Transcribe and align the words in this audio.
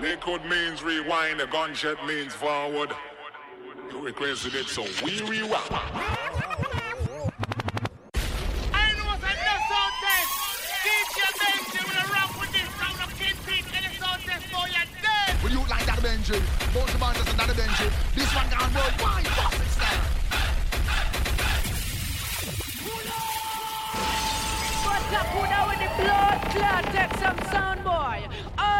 Liquid 0.00 0.44
means 0.46 0.82
rewind, 0.82 1.40
the 1.40 1.46
gunshot 1.46 2.06
means 2.06 2.32
forward. 2.32 2.90
You 3.90 4.00
requested 4.00 4.54
it, 4.54 4.66
so 4.66 4.82
we 5.04 5.20
rewind. 5.22 5.60
Benji. 16.00 16.40
Both 16.72 16.92
the 16.92 16.98
band 16.98 17.16
is 17.18 17.34
another 17.34 17.52
Benji. 17.52 17.90
This 18.14 18.34
one 18.34 18.48
gone 18.48 18.72
worldwide. 18.72 19.24
Bust 19.24 19.54
it 19.54 19.68
style. 19.68 20.00
What's 24.86 25.12
up, 25.12 25.26
put 25.26 25.50
out 25.50 25.68
with 25.68 25.78
the 25.78 25.90
blood 26.02 26.40
clot? 26.52 26.84
Take 26.94 27.14
some 27.18 27.38
sound, 27.52 27.84
boy. 27.84 28.18
Oh 28.58 28.62
no! 28.64 28.64
Well, 28.64 28.79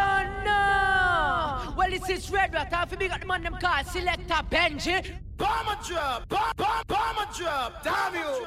this 2.06 2.24
is 2.24 2.30
Red 2.30 2.54
Rat. 2.54 2.72
Half 2.72 2.98
big 2.98 3.10
at 3.10 3.20
the 3.20 3.26
man 3.26 3.42
them 3.42 3.56
call 3.60 3.84
Selector 3.84 4.42
Benji. 4.50 5.16
Bomber 5.36 5.78
drop, 5.86 6.28
bomb, 6.28 6.52
bomb, 6.56 6.84
bomber 6.86 7.28
drop. 7.36 7.82
Damn 7.82 8.14
you. 8.14 8.46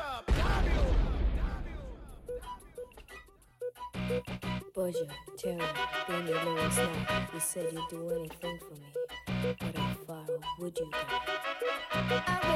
Buja, 4.75 5.07
Terry, 5.37 5.61
bring 6.07 6.27
your 6.27 6.43
lyrics 6.43 6.77
now. 6.77 7.27
You 7.33 7.39
said 7.39 7.67
you'd 7.71 7.89
do 7.89 8.09
anything 8.09 8.59
for 8.59 8.75
me. 8.75 9.55
But 9.59 9.77
how 9.77 9.95
far 10.07 10.25
would 10.59 10.77
you 10.77 10.89
go? 10.91 10.97
I 11.91 12.05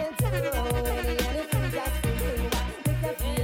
will 0.03 0.15
do 0.17 0.25
anything 0.97 1.71
just 1.71 1.95
for 2.01 2.09
you. 2.09 2.49
Make 3.01 3.36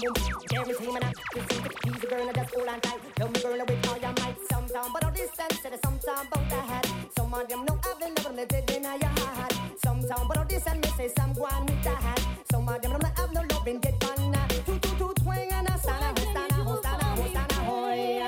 boom 0.00 0.12
boom, 0.14 0.60
everything 0.60 0.92
man 0.92 1.02
up. 1.04 1.14
You 1.34 1.42
see 1.50 1.60
the 1.60 1.68
keys, 1.68 2.04
girl, 2.08 2.28
I 2.28 2.32
just 2.32 2.54
hold 2.54 2.68
on 2.68 2.80
tight. 2.80 3.00
Love 3.20 3.32
me, 3.32 3.40
girl, 3.40 3.64
with 3.68 3.88
all 3.88 3.98
your 3.98 4.12
might. 4.20 4.36
Sometime, 4.50 4.92
but 4.92 5.04
all 5.04 5.10
this 5.10 5.30
sense, 5.32 5.60
said 5.60 5.78
sometime 5.84 6.26
about 6.26 6.48
the 6.48 6.56
hat. 6.56 6.86
Some 7.16 7.34
of 7.34 7.48
them 7.48 7.64
know 7.66 7.78
I've 7.84 7.98
been 7.98 8.14
loving 8.16 8.36
the 8.36 8.46
dead 8.46 8.70
in 8.70 8.82
your 8.84 9.12
heart. 9.20 9.54
Sometime, 9.84 10.28
but 10.28 10.38
all 10.38 10.44
this 10.44 10.66
and 10.66 10.80
me 10.80 10.90
say 10.96 11.08
some 11.16 11.32
go 11.34 11.42
with 11.42 11.82
the 11.82 11.90
hat. 11.90 12.20
Some 12.50 12.68
of 12.68 12.80
them 12.80 12.92
don't 12.92 13.18
have 13.18 13.32
no 13.32 13.42
love 13.50 13.68
in 13.68 13.80
dead 13.80 14.00
pan. 14.00 14.32
Two, 14.66 14.78
two, 14.78 14.96
two, 14.98 15.12
twang 15.22 15.52
and 15.52 15.68
a 15.68 15.78
sana, 15.78 16.14
hostana, 16.14 16.58
hostana, 16.68 17.08
hostana, 17.18 17.58
hoy. 17.68 18.22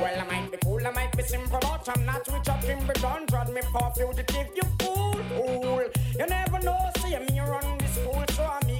Well, 0.00 0.20
I 0.20 0.24
might 0.30 0.50
be 0.50 0.58
cool, 0.64 0.86
I 0.86 0.90
might 0.90 1.16
be 1.16 1.22
simple, 1.22 1.58
but 1.60 1.88
I'm 1.88 2.04
not 2.04 2.28
rich 2.32 2.48
up 2.48 2.64
in 2.64 2.78
gun. 3.00 3.26
Drag 3.26 3.48
me 3.48 3.60
for 3.72 3.92
fugitive, 3.96 4.48
you 4.54 4.62
fool, 4.80 5.14
fool. 5.36 5.84
You 6.18 6.26
never 6.26 6.60
know, 6.60 6.90
see 6.98 7.16
me 7.18 7.40
run 7.40 7.83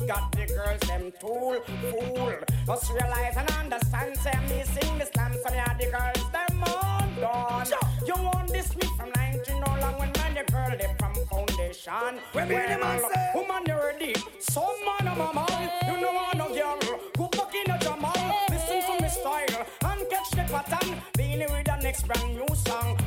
got 0.07 0.33
the 0.33 0.47
girls, 0.47 0.81
them 0.81 1.13
tool, 1.21 1.61
fool. 1.91 2.33
Just 2.67 2.93
realize 2.93 3.37
and 3.37 3.51
understand, 3.51 4.17
say 4.19 4.39
me 4.49 4.63
sing 4.65 4.99
the 4.99 5.07
slam, 5.13 5.33
so 5.43 5.51
me 5.53 5.59
are 5.59 5.77
the 5.79 5.87
girls, 5.87 6.33
them 6.33 6.65
on 6.65 7.15
done. 7.21 7.67
You 8.07 8.15
want 8.23 8.49
this 8.49 8.75
me 8.77 8.87
from 8.97 9.11
19 9.17 9.61
no 9.61 9.67
long 9.81 9.99
when 9.99 10.11
man, 10.17 10.35
your 10.35 10.45
girl, 10.45 10.71
they 10.79 10.95
from 10.99 11.15
foundation. 11.27 12.19
When 12.33 12.49
me 12.49 12.55
the 12.57 12.79
man 12.79 13.01
say- 13.01 13.31
woman, 13.35 13.63
you 13.67 13.75
ready? 13.75 14.15
Some 14.41 14.65
man, 14.85 15.09
I'm 15.09 15.21
a 15.21 15.33
man, 15.35 15.71
you 15.89 16.01
know 16.01 16.11
I 16.11 16.37
no 16.37 16.49
girl. 16.55 16.79
Go 17.17 17.29
back 17.29 17.55
in 17.55 17.71
a 17.71 17.79
Jamal, 17.79 18.47
listen 18.51 18.81
to 18.83 19.03
me 19.03 19.09
style, 19.09 19.67
and 19.89 20.01
catch 20.11 20.31
the 20.31 20.45
pattern. 20.53 21.01
Beenie 21.17 21.47
with 21.47 21.65
the 21.67 21.77
next 21.83 22.07
brand 22.07 22.35
new 22.37 22.55
song. 22.55 22.99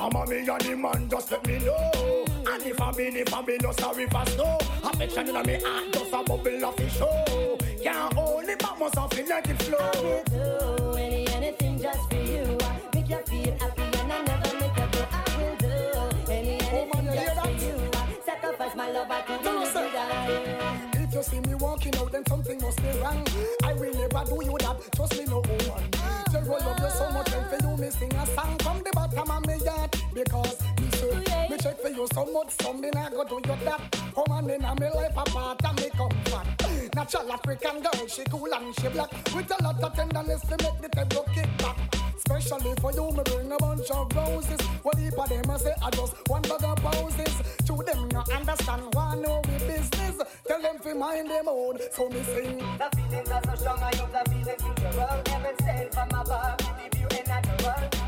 Some 0.00 0.16
of 0.16 0.28
me 0.30 0.38
and 0.38 0.60
the 0.62 0.76
man 0.76 1.08
just 1.10 1.30
let 1.30 1.46
me 1.46 1.58
know. 1.58 2.24
And 2.50 2.62
if 2.62 2.80
I 2.80 2.90
been, 2.90 3.16
if 3.16 3.34
I'm 3.34 3.44
been, 3.44 3.58
no 3.62 3.70
sorry 3.72 4.06
for 4.06 4.24
snow. 4.30 4.56
Affection 4.82 5.28
in 5.28 5.42
me 5.42 5.60
heart, 5.62 5.92
just 5.92 6.06
a 6.06 6.22
bubble 6.22 6.64
of 6.64 6.76
the 6.76 6.88
show. 6.88 7.24
Oh. 7.28 7.58
Can't 7.82 8.14
hold 8.14 8.44
it, 8.44 8.58
but 8.60 8.78
must 8.78 8.94
have 8.94 9.28
like 9.28 9.48
it 9.50 9.62
flow. 9.62 10.22
do 10.24 10.96
any 10.96 11.28
anything 11.34 11.78
just 11.82 12.08
for 12.08 12.16
you. 12.16 12.56
Make 12.94 13.10
you 13.10 13.18
feel 13.26 13.58
happy 13.58 13.82
and 13.98 14.10
I 14.10 14.22
never 14.22 14.54
make 14.54 14.76
you 14.78 14.88
go. 14.90 15.06
I 15.12 15.36
will 15.36 15.56
do 15.58 16.32
any 16.32 16.58
oh, 16.62 16.88
anything 16.96 17.04
you 17.04 17.10
hear 17.10 17.34
just 17.34 17.40
for 17.42 17.50
you. 17.50 17.90
Sacrifice 18.24 18.74
my 18.74 18.90
love, 18.92 19.10
I 19.10 19.20
Tell 19.20 19.42
do 19.42 19.92
die. 19.92 20.90
If 20.94 21.14
you 21.14 21.22
see 21.22 21.40
me 21.40 21.54
walking 21.56 21.94
out, 21.98 22.10
then 22.10 22.24
something 22.26 22.58
must 22.62 22.82
be 22.82 22.88
wrong. 23.00 23.26
I 23.64 23.74
will 23.74 23.92
never 23.92 24.24
do 24.24 24.40
you 24.46 24.56
that. 24.60 24.76
Trust 24.96 25.18
me, 25.18 25.26
no 25.26 25.42
oh, 25.44 25.68
one. 25.68 25.90
Tell 26.30 26.42
you 26.42 26.50
love 26.50 26.78
you 26.80 26.90
so 26.90 27.10
much, 27.10 27.32
and 27.34 27.46
for 27.50 27.68
you, 27.68 27.76
me 27.76 27.90
sing 27.90 28.14
a 28.14 28.26
song 28.28 28.56
from 28.60 28.78
the 28.82 28.90
bottom 28.94 29.30
of 29.30 29.46
my 29.46 29.58
heart. 29.68 29.89
Because 30.22 30.60
me 30.78 30.90
say, 30.90 31.48
me 31.48 31.56
check 31.56 31.80
for 31.80 31.88
you 31.88 32.06
so 32.12 32.26
much, 32.26 32.50
so 32.60 32.74
me 32.74 32.90
not 32.92 33.12
go 33.12 33.24
do 33.24 33.36
you 33.36 33.56
that. 33.64 33.80
Come 34.14 34.24
on 34.28 34.50
in, 34.50 34.62
and 34.62 34.78
me 34.78 34.86
life 34.94 35.16
apart, 35.16 35.64
and 35.64 35.80
me 35.80 35.88
comfort. 35.96 36.94
Natural 36.94 37.32
African 37.32 37.80
girl, 37.80 38.06
she 38.06 38.24
cool 38.24 38.52
and 38.52 38.74
she 38.78 38.88
black. 38.88 39.10
With 39.34 39.50
a 39.50 39.62
lot 39.64 39.82
of 39.82 39.94
tenderness 39.94 40.42
to 40.42 40.56
make 40.58 40.82
the 40.82 40.88
table 40.90 41.24
kick 41.34 41.48
back. 41.56 41.78
Especially 42.18 42.74
for 42.82 42.92
you, 42.92 43.10
me 43.12 43.22
bring 43.24 43.50
a 43.50 43.56
bunch 43.56 43.90
of 43.90 44.14
roses. 44.14 44.60
What 44.82 44.98
heap 44.98 45.18
of 45.18 45.28
them 45.30 45.50
I 45.50 45.56
say, 45.56 45.72
I 45.82 45.90
just 45.90 46.14
one 46.28 46.42
bag 46.42 46.64
of 46.64 46.76
poses. 46.76 47.34
To 47.64 47.76
them 47.82 48.08
not 48.12 48.30
understand 48.30 48.82
why 48.92 49.14
know 49.16 49.40
we 49.48 49.66
business. 49.66 50.20
Tell 50.46 50.60
them 50.60 50.78
fi 50.82 50.92
mind 50.92 51.30
them 51.30 51.48
own, 51.48 51.78
so 51.92 52.10
me 52.10 52.22
sing. 52.24 52.58
The 52.58 52.90
feelings 52.94 53.30
are 53.30 53.42
so 53.46 53.54
strong, 53.54 53.78
I 53.80 53.90
use 53.92 54.12
the 54.12 54.30
feelings 54.30 54.62
mutual. 54.64 55.22
Heaven 55.28 55.56
sent 55.64 55.94
from 55.94 56.08
above, 56.10 56.58
give 56.58 57.00
you 57.00 57.06
a 57.08 57.26
natural. 57.26 57.88
There's 57.90 57.99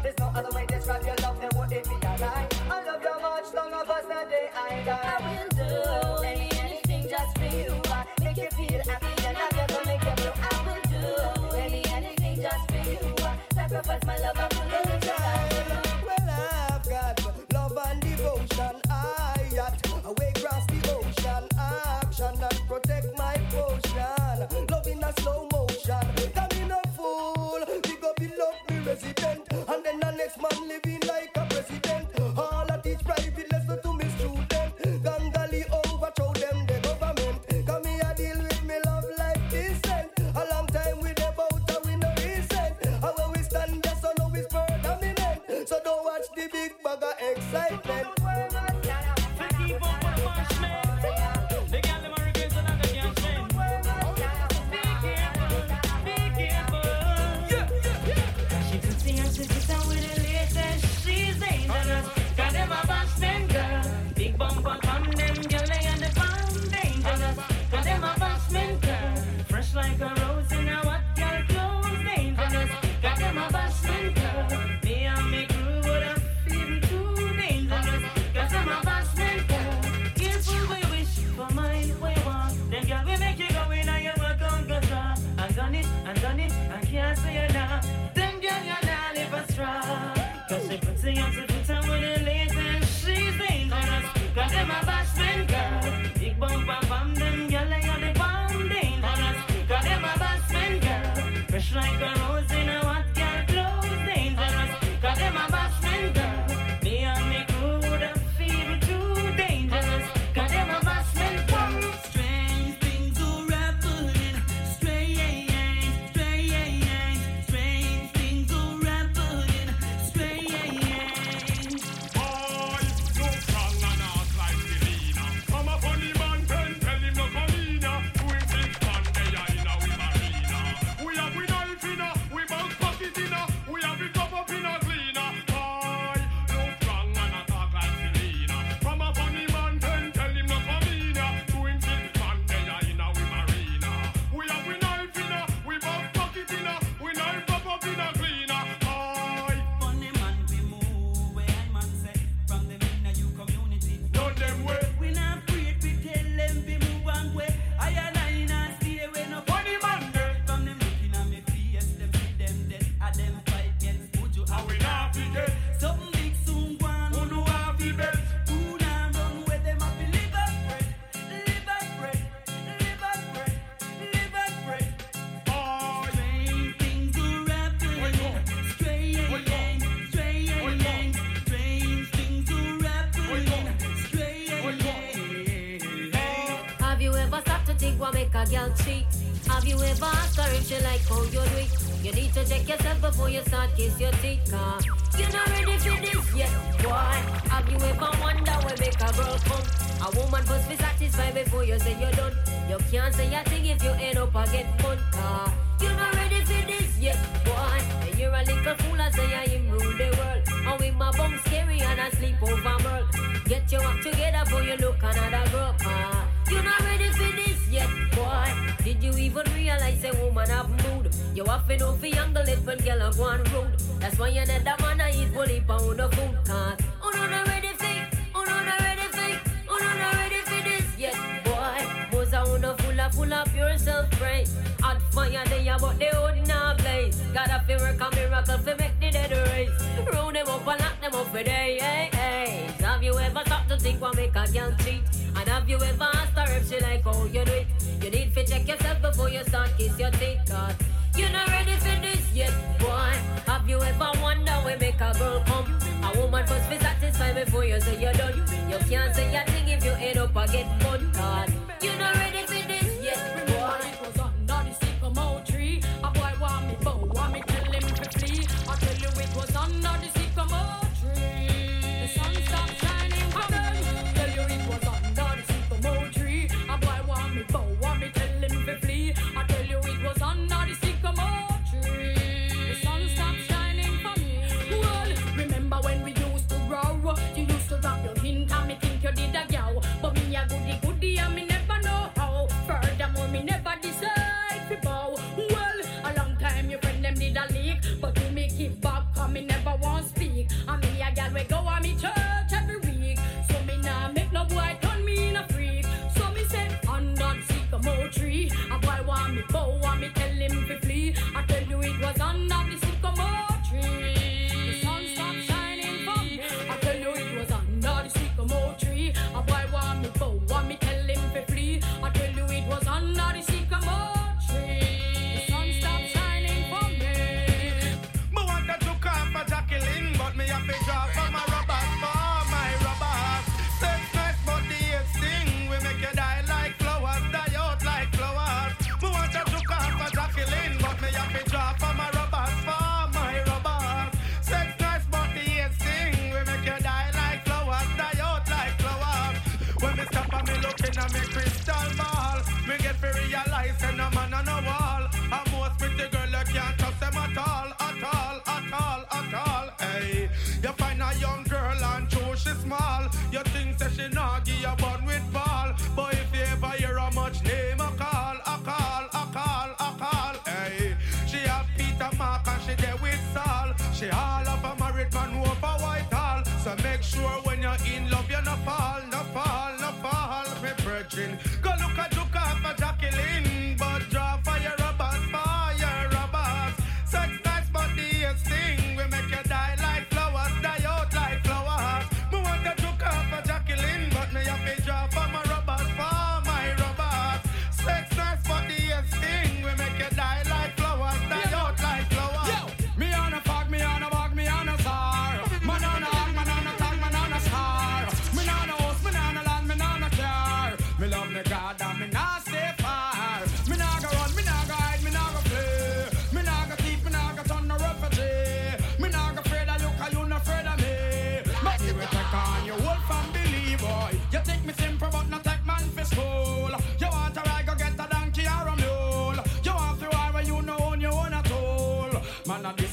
you 3.65 3.71
none 3.71 3.81
of 3.81 3.91
us 3.91 4.05
the 4.05 4.31
day 4.31 4.49
I. 4.55 4.73
I 4.87 5.19
will 5.27 5.49
do 5.57 6.25
any, 6.25 6.49
anything 6.61 7.09
just 7.09 7.39
for 7.39 7.45
you. 7.45 7.81
I 7.87 8.05
make 8.21 8.37
you 8.37 8.51
feel 8.51 8.81
happy 8.83 9.27
and 9.27 9.37
I 9.37 9.49
never 9.57 9.85
make 9.87 10.05
you 10.05 10.15
blue. 10.17 10.33
I 10.37 10.53
will 10.67 10.83
do 10.91 11.57
any, 11.57 11.85
anything 11.87 12.43
just 12.43 12.71
for 12.71 12.91
you. 12.91 13.15
I 13.25 13.37
sacrifice 13.55 14.05
my 14.07 14.19
love, 14.19 14.37
I 14.37 14.49
will 14.53 14.69
love 14.71 15.05
you. 15.05 16.07
Well, 16.07 16.31
I've 16.31 16.89
got 16.89 17.53
love 17.53 17.79
and 17.87 18.01
devotion. 18.01 18.81
I 18.91 19.51
got 19.55 19.87
away 20.05 20.33
across 20.37 20.67
the 20.67 20.81
ocean. 20.97 21.49
Action 21.59 22.35
and 22.43 22.69
protect 22.69 23.19
my 23.19 23.37
potion. 23.51 24.67
Love 24.71 24.87
in 24.87 25.03
a 25.05 25.13
slow 25.21 25.49
motion. 25.53 26.33
Come 26.35 26.59
in 26.61 26.71
a 26.71 26.81
fool. 26.97 27.65
Big 27.83 28.05
up 28.05 28.17
the 28.17 28.29
love 28.39 28.59
me 28.71 28.79
resident. 28.87 29.41
And 29.53 29.85
then 29.85 30.01
the 30.01 30.11
next 30.13 30.41
man 30.41 30.69
living 30.69 31.01
like 31.07 31.37
a 31.37 31.42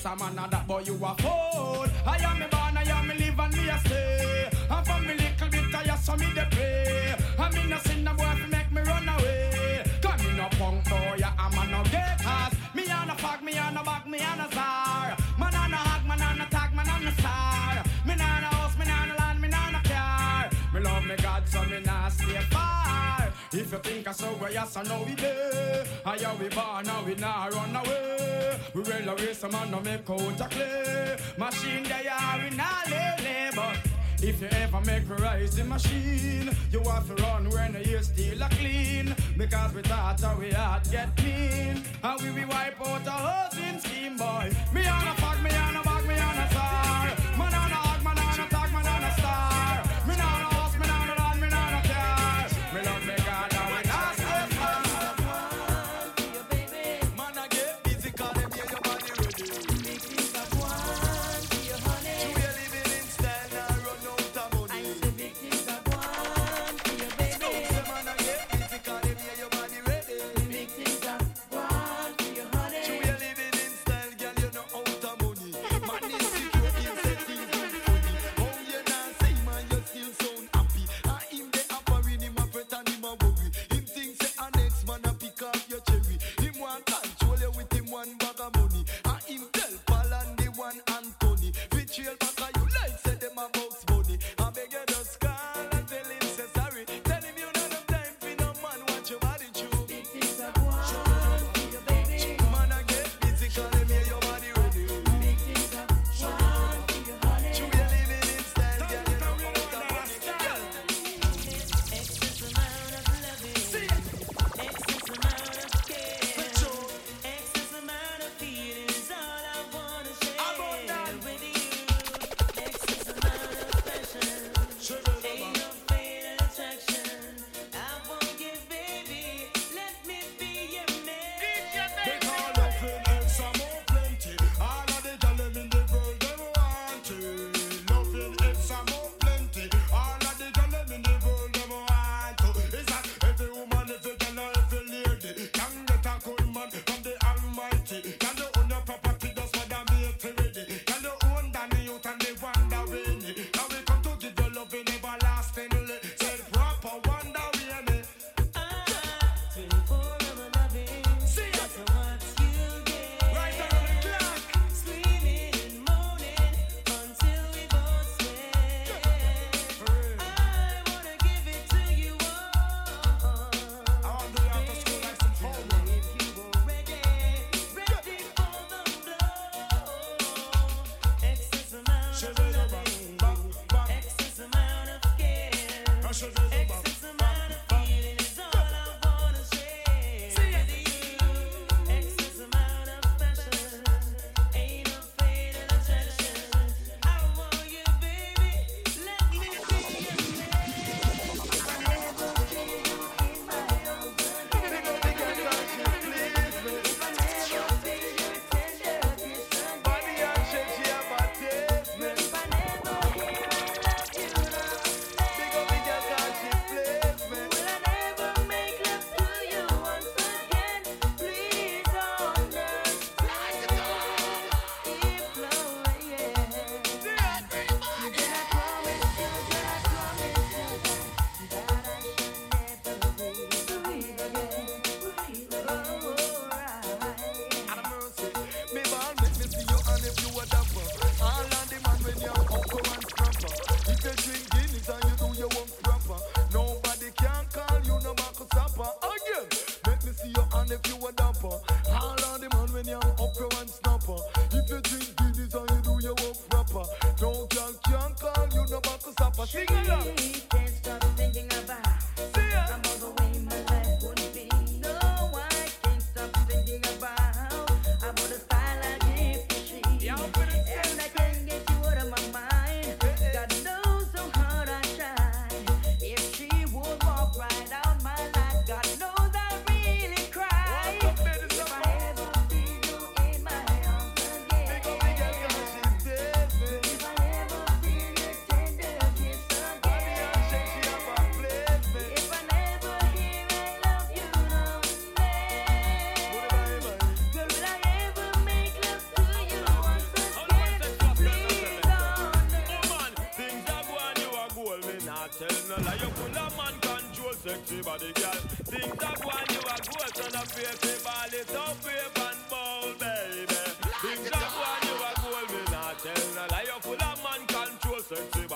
a 0.09 0.15
man 0.15 0.39
of 0.39 0.51
that, 0.51 0.67
but 0.67 0.87
you 0.87 0.93
a 0.95 1.15
fool. 1.21 1.85
I 2.05 2.17
am 2.17 2.39
me 2.39 2.45
born, 2.49 2.77
I 2.77 2.83
am 2.83 3.07
me 3.07 3.13
live, 3.15 3.39
and 3.39 3.53
me 3.55 3.69
a 3.69 3.77
stay. 3.79 4.49
And 4.69 4.87
for 4.87 4.99
me 5.01 5.13
little 5.13 5.49
bit, 5.49 5.75
I 5.75 5.83
just 5.85 6.11
me 6.17 6.27
the 6.33 6.47
pay. 6.49 7.15
I 7.37 7.51
mean, 7.51 7.73
I 7.73 7.77
sin, 7.79 8.03
no 8.03 8.13
boy, 8.13 8.33
to 8.41 8.47
make 8.47 8.71
me 8.71 8.81
run 8.81 9.07
away. 9.07 9.83
Come 10.01 10.19
in 10.21 10.37
no 10.37 10.47
punk 10.57 10.89
boy, 10.89 11.21
I'm 11.37 11.57
a 11.57 11.71
no 11.71 11.83
get 11.83 12.17
gators. 12.17 12.53
Me 12.73 12.89
on 12.89 13.09
a 13.09 13.15
fuck, 13.15 13.43
me 13.43 13.57
on 13.57 13.77
a 13.77 13.83
back, 13.83 14.07
me 14.07 14.19
on 14.19 14.39
a 14.39 14.47
czar. 14.51 15.17
Man 15.37 15.55
on 15.55 15.73
a 15.73 15.77
hog, 15.77 16.07
man 16.07 16.21
on 16.21 16.41
a 16.41 16.45
tag, 16.49 16.73
man 16.73 16.89
on 16.89 17.07
a 17.07 17.11
star. 17.11 17.83
Me 18.05 18.13
on 18.13 18.19
a 18.19 18.49
house, 18.55 18.77
me 18.79 18.85
on 18.89 19.11
a 19.11 19.15
land, 19.15 19.41
me 19.41 19.47
on 19.47 19.75
a 19.75 19.81
car. 19.83 20.49
Me 20.73 20.79
love 20.79 21.05
me 21.05 21.15
God, 21.17 21.43
so 21.47 21.63
me 21.65 21.79
not 21.81 22.11
stay 22.11 22.39
far. 22.49 23.31
If 23.51 23.71
you 23.71 23.79
think 23.79 24.07
I 24.07 24.11
saw 24.11 24.31
where 24.39 24.51
yes, 24.51 24.75
I 24.75 24.83
know 24.83 25.03
we 25.05 25.13
there. 25.13 25.85
I 26.05 26.15
am 26.15 26.39
we 26.39 26.49
born, 26.49 26.85
now 26.85 27.03
we 27.05 27.15
not 27.15 27.53
run 27.53 27.75
away. 27.75 28.18
We 28.73 28.81
will 28.81 29.15
race 29.15 29.43
a 29.43 29.49
man, 29.49 29.71
no 29.71 29.79
make 29.79 30.09
out 30.09 30.41
a 30.41 30.47
clay. 30.49 31.17
Machine, 31.37 31.83
they 31.83 32.07
are 32.07 32.41
in 32.45 32.59
a 32.59 32.71
lele, 32.89 33.51
but. 33.55 33.99
If 34.21 34.41
you 34.41 34.49
ever 34.51 34.81
make 34.81 35.07
me 35.07 35.15
rise 35.15 35.55
the 35.55 35.63
machine, 35.63 36.49
you 36.71 36.81
have 36.83 37.07
to 37.07 37.23
run 37.23 37.49
when 37.49 37.81
you 37.85 38.03
still 38.03 38.43
are 38.43 38.49
clean. 38.49 39.15
Because 39.37 39.73
we 39.73 39.81
thought 39.81 40.19
how 40.19 40.35
we 40.35 40.51
had 40.51 40.81
get 40.91 41.15
clean. 41.15 41.81
And 42.03 42.21
we 42.21 42.29
be 42.31 42.45
wipe 42.45 42.81
out 42.85 43.07
a 43.07 43.11
housing 43.11 43.79
scheme, 43.79 44.17
boy. 44.17 44.51
Me 44.73 44.85
on 44.85 45.07
a 45.07 45.15
fuck 45.15 45.38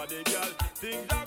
body, 0.04 0.24
girl. 0.24 0.44
Things 0.76 1.23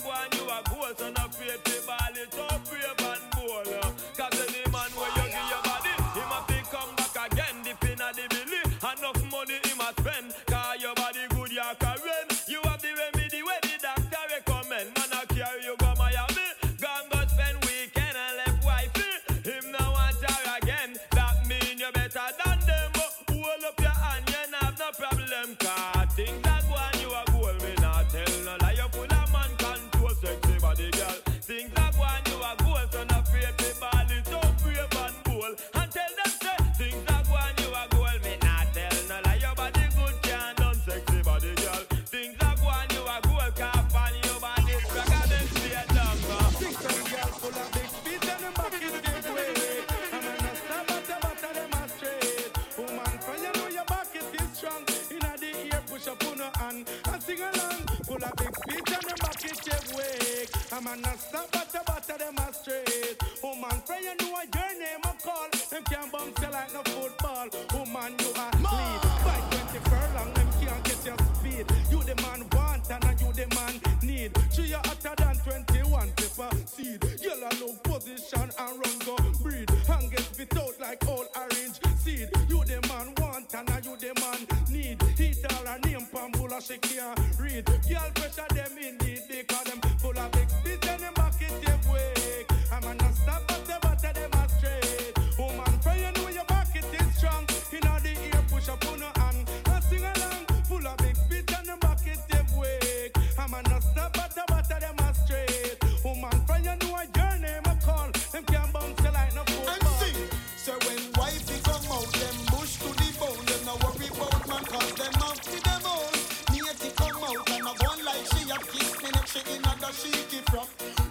a 119.89 119.93
sheet 119.93 120.33
it. 120.33 120.45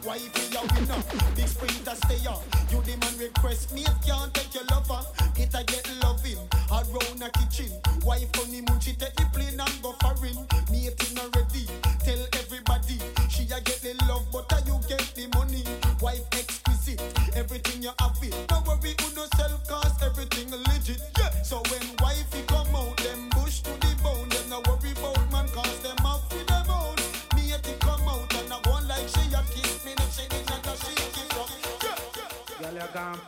Why 0.04 0.18
if 0.18 0.36
a 0.54 0.62
winner, 0.74 1.02
big 1.36 1.48
to 1.86 1.96
stay 1.96 2.28
on. 2.28 2.42
You 2.70 2.82
demand 2.84 3.20
request, 3.20 3.74
mate 3.74 3.88
can't 4.06 4.34
take 4.34 4.54
your 4.54 4.66
lover. 4.66 5.02
It 5.38 5.54
a 5.56 5.64
get 5.64 5.88
loving 6.04 6.40
around 6.70 7.24
a 7.24 7.30
kitchen. 7.32 7.72
Why 8.04 8.20
funny 8.34 8.60
honeymoon 8.60 8.80
she 8.80 8.94
take 8.94 9.16
the 9.16 9.26
plane 9.34 9.60
and 9.60 9.82
go 9.82 9.94
foreign? 10.02 10.48
Mate 10.72 11.02
is 11.02 11.16
not 11.16 11.36
ready. 11.36 11.68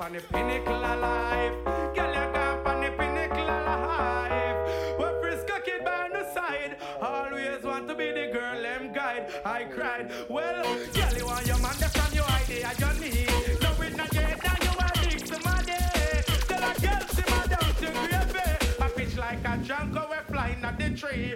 on 0.08 0.14
the 0.14 0.22
pinnacle 0.22 0.86
of 0.86 1.02
life. 1.02 1.66
Girl, 1.66 2.08
you 2.08 2.32
down 2.32 2.66
on 2.66 2.82
the 2.82 2.92
pinnacle 2.92 3.40
of 3.40 3.82
life. 3.90 5.00
When 5.00 5.22
Frisco 5.22 5.60
kid 5.66 5.84
by 5.84 6.08
the 6.14 6.24
side, 6.34 6.78
always 7.02 7.62
want 7.62 7.90
to 7.90 7.96
be 7.96 8.12
the 8.12 8.30
girl 8.32 8.62
them 8.62 8.94
guide. 8.94 9.28
I 9.44 9.66
cried, 9.66 10.10
well, 10.30 10.64
girl, 10.64 11.14
you 11.18 11.26
want 11.26 11.46
your 11.46 11.60
man, 11.60 11.76
that's 11.78 12.00
on 12.00 12.14
your 12.14 12.24
idea, 12.24 12.72
you 12.80 13.00
need. 13.02 13.62
No, 13.62 13.70
it's 13.82 13.98
not 13.98 14.10
dead, 14.12 14.40
now 14.46 14.56
you 14.62 14.74
are 14.80 14.94
big 15.04 15.28
somebody. 15.28 15.74
Tell 16.48 16.64
a 16.64 16.74
girl, 16.80 17.08
see 17.10 17.28
my 17.30 17.48
down 17.48 17.76
to. 17.82 18.84
I 18.84 18.88
pitch 18.96 19.18
like 19.18 19.46
a 19.46 19.58
drunk, 19.58 19.94
we're 19.94 20.24
flying 20.34 20.64
at 20.64 20.78
the 20.80 20.90
tree. 20.92 21.36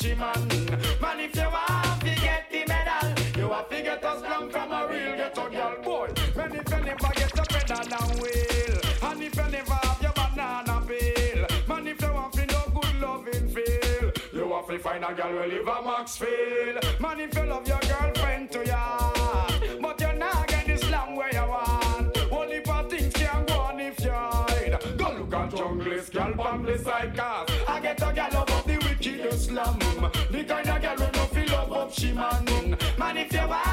she 0.00 0.14
man. 0.14 0.48
Man, 1.00 1.20
if 1.20 1.34
you 1.34 1.50
want 1.50 2.00
to 2.00 2.14
get 2.20 2.50
the 2.50 2.64
medal, 2.66 3.14
you 3.36 3.48
have 3.48 3.68
to 3.68 3.82
get 3.82 4.04
us 4.04 4.22
long 4.22 4.50
from 4.50 4.72
a 4.72 4.86
real 4.86 5.16
ghetto 5.16 5.50
girl 5.50 5.82
boy. 5.82 6.12
Man, 6.36 6.54
if 6.54 6.70
you 6.70 6.84
never 6.84 7.12
get 7.14 7.38
a 7.38 7.42
pedal 7.42 7.94
and 8.00 8.20
will, 8.20 9.10
and 9.10 9.22
if 9.22 9.36
you 9.36 9.48
never 9.50 9.74
have 9.74 10.02
your 10.02 10.12
banana 10.12 10.82
peel, 10.86 11.46
man, 11.68 11.88
if 11.88 12.00
you 12.00 12.12
want 12.12 12.32
to 12.34 12.46
know 12.46 12.64
good 12.74 13.00
loving 13.00 13.48
feel, 13.48 14.12
you 14.32 14.52
have 14.52 14.66
to 14.68 14.78
find 14.78 15.04
a 15.04 15.14
girl 15.14 15.42
who 15.42 15.48
live 15.48 15.68
a 15.68 15.82
Maxfield. 15.82 17.00
Man, 17.00 17.20
if 17.20 17.34
you 17.34 17.44
love 17.44 17.66
your 17.66 17.80
girlfriend 17.80 18.52
to 18.52 18.66
ya, 18.66 19.12
but 19.80 20.00
you're 20.00 20.12
not 20.14 20.46
get 20.46 20.66
this 20.66 20.90
long 20.90 21.16
where 21.16 21.32
you 21.32 21.48
want. 21.48 22.18
Only 22.30 22.60
bad 22.60 22.88
things 22.90 23.12
can 23.14 23.44
go 23.46 23.58
on 23.58 23.80
if 23.80 23.98
you 24.04 24.10
hide. 24.10 24.78
Go 24.96 25.12
look 25.18 25.34
at 25.34 25.50
junglist, 25.50 26.12
girl, 26.12 26.34
from 26.34 26.62
the 26.64 26.78
side, 26.78 27.16
watch 32.04 32.78
Man, 32.98 33.16
if 33.16 33.32
you 33.32 33.48
want 33.48 33.67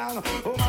long. 0.00 0.14
Woman, 0.14 0.24
oh, 0.44 0.59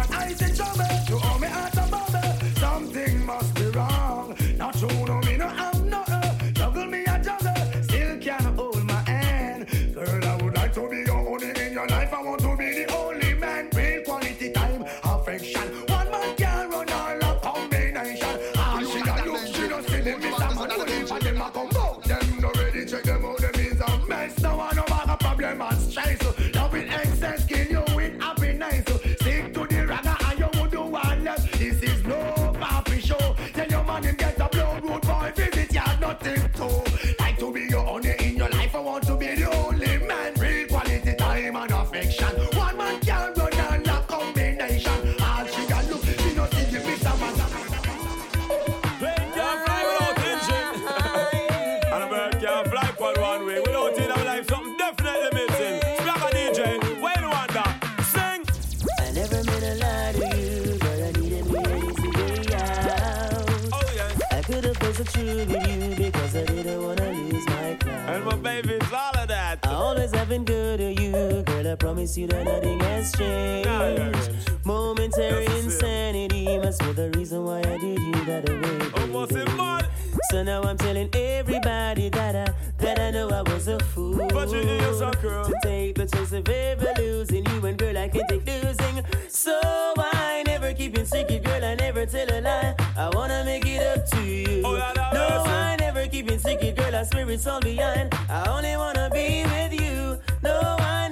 promise 72.01 72.17
you 72.17 72.27
that 72.27 72.45
nothing 72.45 72.79
has 72.79 73.11
changed. 73.13 74.65
Momentary 74.65 75.45
insanity 75.45 76.57
must 76.57 76.79
be 76.81 76.91
the 76.93 77.11
reason 77.15 77.45
why 77.45 77.59
I 77.59 77.77
did 77.77 77.99
you 77.99 78.25
that 78.25 78.49
way. 78.49 79.01
Almost 79.01 79.33
in 79.33 79.57
mud. 79.57 79.87
So 80.31 80.43
now 80.43 80.63
I'm 80.63 80.77
telling 80.77 81.09
everybody 81.13 82.09
that 82.09 82.35
I 82.35 82.53
that 82.79 82.99
I 82.99 83.11
know 83.11 83.29
I 83.29 83.41
was 83.43 83.67
a 83.67 83.79
fool. 83.79 84.27
But 84.29 84.49
you 84.51 84.61
hear 84.61 84.93
some 84.93 85.11
girl. 85.21 85.45
to 85.45 85.53
take 85.63 85.95
the 85.95 86.07
chance 86.07 86.31
of 86.31 86.49
ever 86.49 86.93
losing 86.97 87.45
you, 87.45 87.65
and 87.65 87.77
girl 87.77 87.97
I 87.97 88.07
can 88.07 88.25
take 88.27 88.47
losing. 88.47 89.03
So 89.27 89.59
I 89.97 90.43
never 90.47 90.73
keep 90.73 90.97
it 90.97 91.07
secret, 91.07 91.43
girl. 91.43 91.63
I 91.63 91.75
never 91.75 92.05
tell 92.05 92.27
a 92.31 92.41
lie. 92.41 92.75
I 92.97 93.09
wanna 93.13 93.43
make 93.45 93.65
it 93.67 93.81
up 93.85 94.07
to 94.11 94.21
you. 94.23 94.63
Oh, 94.65 94.75
yeah, 94.75 94.93
that 94.95 95.13
no. 95.13 95.43
I 95.45 95.75
never 95.79 96.07
keep 96.07 96.31
it 96.31 96.41
secret, 96.41 96.75
girl. 96.75 96.95
I 96.95 97.03
swear 97.03 97.29
it's 97.29 97.45
all 97.45 97.61
behind. 97.61 98.13
I 98.29 98.49
only 98.49 98.75
wanna 98.75 99.09
be 99.13 99.43
with 99.43 99.79
you. 99.79 100.19
No, 100.41 100.59
I 100.79 101.10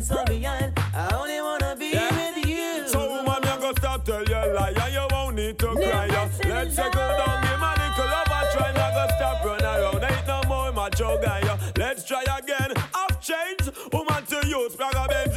it's 0.00 0.10
all 0.10 0.24
behind. 0.24 0.72
I 0.94 1.14
only 1.14 1.40
wanna 1.40 1.76
be 1.76 1.90
Yeah. 1.90 2.08
with 2.16 2.46
you. 2.46 2.88
So 2.88 3.00
woman, 3.12 3.42
you 3.48 3.56
go 3.60 3.70
stop 3.78 4.04
tell 4.04 4.24
your 4.24 4.54
lie 4.54 4.72
and 4.84 4.94
you 4.94 5.06
won't 5.10 5.36
need 5.36 5.58
to 5.58 5.66
cry. 5.74 6.06
yeah. 6.06 6.28
Let's 6.52 6.74
settle 6.74 7.10
down, 7.20 7.36
give 7.44 7.62
a 7.68 7.72
little 7.82 8.08
love 8.14 8.32
and 8.38 8.48
try 8.54 8.70
not 8.80 8.92
go 8.96 9.04
stop 9.16 9.44
run 9.44 9.62
around. 9.62 10.04
Ain't 10.10 10.26
no 10.26 10.40
more 10.48 10.72
macho 10.72 11.18
guy. 11.22 11.40
yeah. 11.44 11.58
Let's 11.76 12.04
try 12.08 12.22
again. 12.38 12.72
I've 12.94 13.20
changed, 13.20 13.66
woman 13.92 14.24
to 14.32 14.38
you. 14.48 14.68
Spragga 14.74 15.06
Benz 15.08 15.29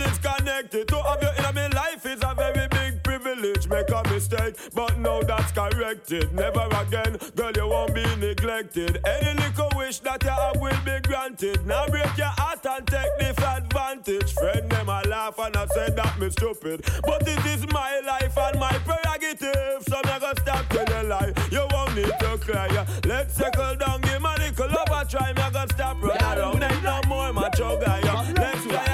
a 4.05 4.13
mistake, 4.13 4.55
but 4.73 4.97
now 4.99 5.21
that's 5.21 5.51
corrected. 5.51 6.33
Never 6.33 6.67
again, 6.81 7.17
girl, 7.35 7.51
you 7.55 7.67
won't 7.67 7.93
be 7.93 8.03
neglected. 8.15 8.99
Any 9.05 9.33
little 9.39 9.69
wish 9.75 9.99
that 9.99 10.23
you 10.23 10.29
have 10.29 10.59
will 10.59 10.77
be 10.85 10.99
granted. 11.07 11.65
Now 11.65 11.87
break 11.87 12.17
your 12.17 12.27
heart 12.27 12.65
and 12.65 12.87
take 12.87 13.17
this 13.19 13.37
advantage. 13.37 14.33
Friend, 14.33 14.69
them 14.69 14.89
I 14.89 15.01
laugh 15.03 15.37
and 15.39 15.55
I 15.55 15.65
said 15.67 15.95
that 15.95 16.19
me 16.19 16.29
stupid. 16.29 16.85
But 17.03 17.25
this 17.25 17.45
is 17.45 17.67
my 17.71 17.99
life 18.05 18.37
and 18.37 18.59
my 18.59 18.71
prerogative. 18.85 19.83
So 19.87 19.97
me 19.97 20.19
gonna 20.19 20.33
stop 20.41 20.67
telling 20.69 21.09
lie. 21.09 21.33
You 21.51 21.67
won't 21.71 21.95
need 21.95 22.13
to 22.19 22.37
cry. 22.39 22.85
Let's 23.05 23.35
settle 23.35 23.75
down, 23.75 24.01
give 24.01 24.21
me 24.21 24.29
a 24.29 24.39
little 24.39 24.67
love 24.67 24.91
a 24.91 25.05
try. 25.09 25.33
Me 25.33 25.41
gonna 25.51 25.67
stop 25.73 26.03
around. 26.03 26.63
Ain't 26.63 26.83
no 26.83 27.01
more 27.07 27.33
macho 27.33 27.79
guy. 27.79 28.01
Let's 28.33 28.65
try 28.65 28.92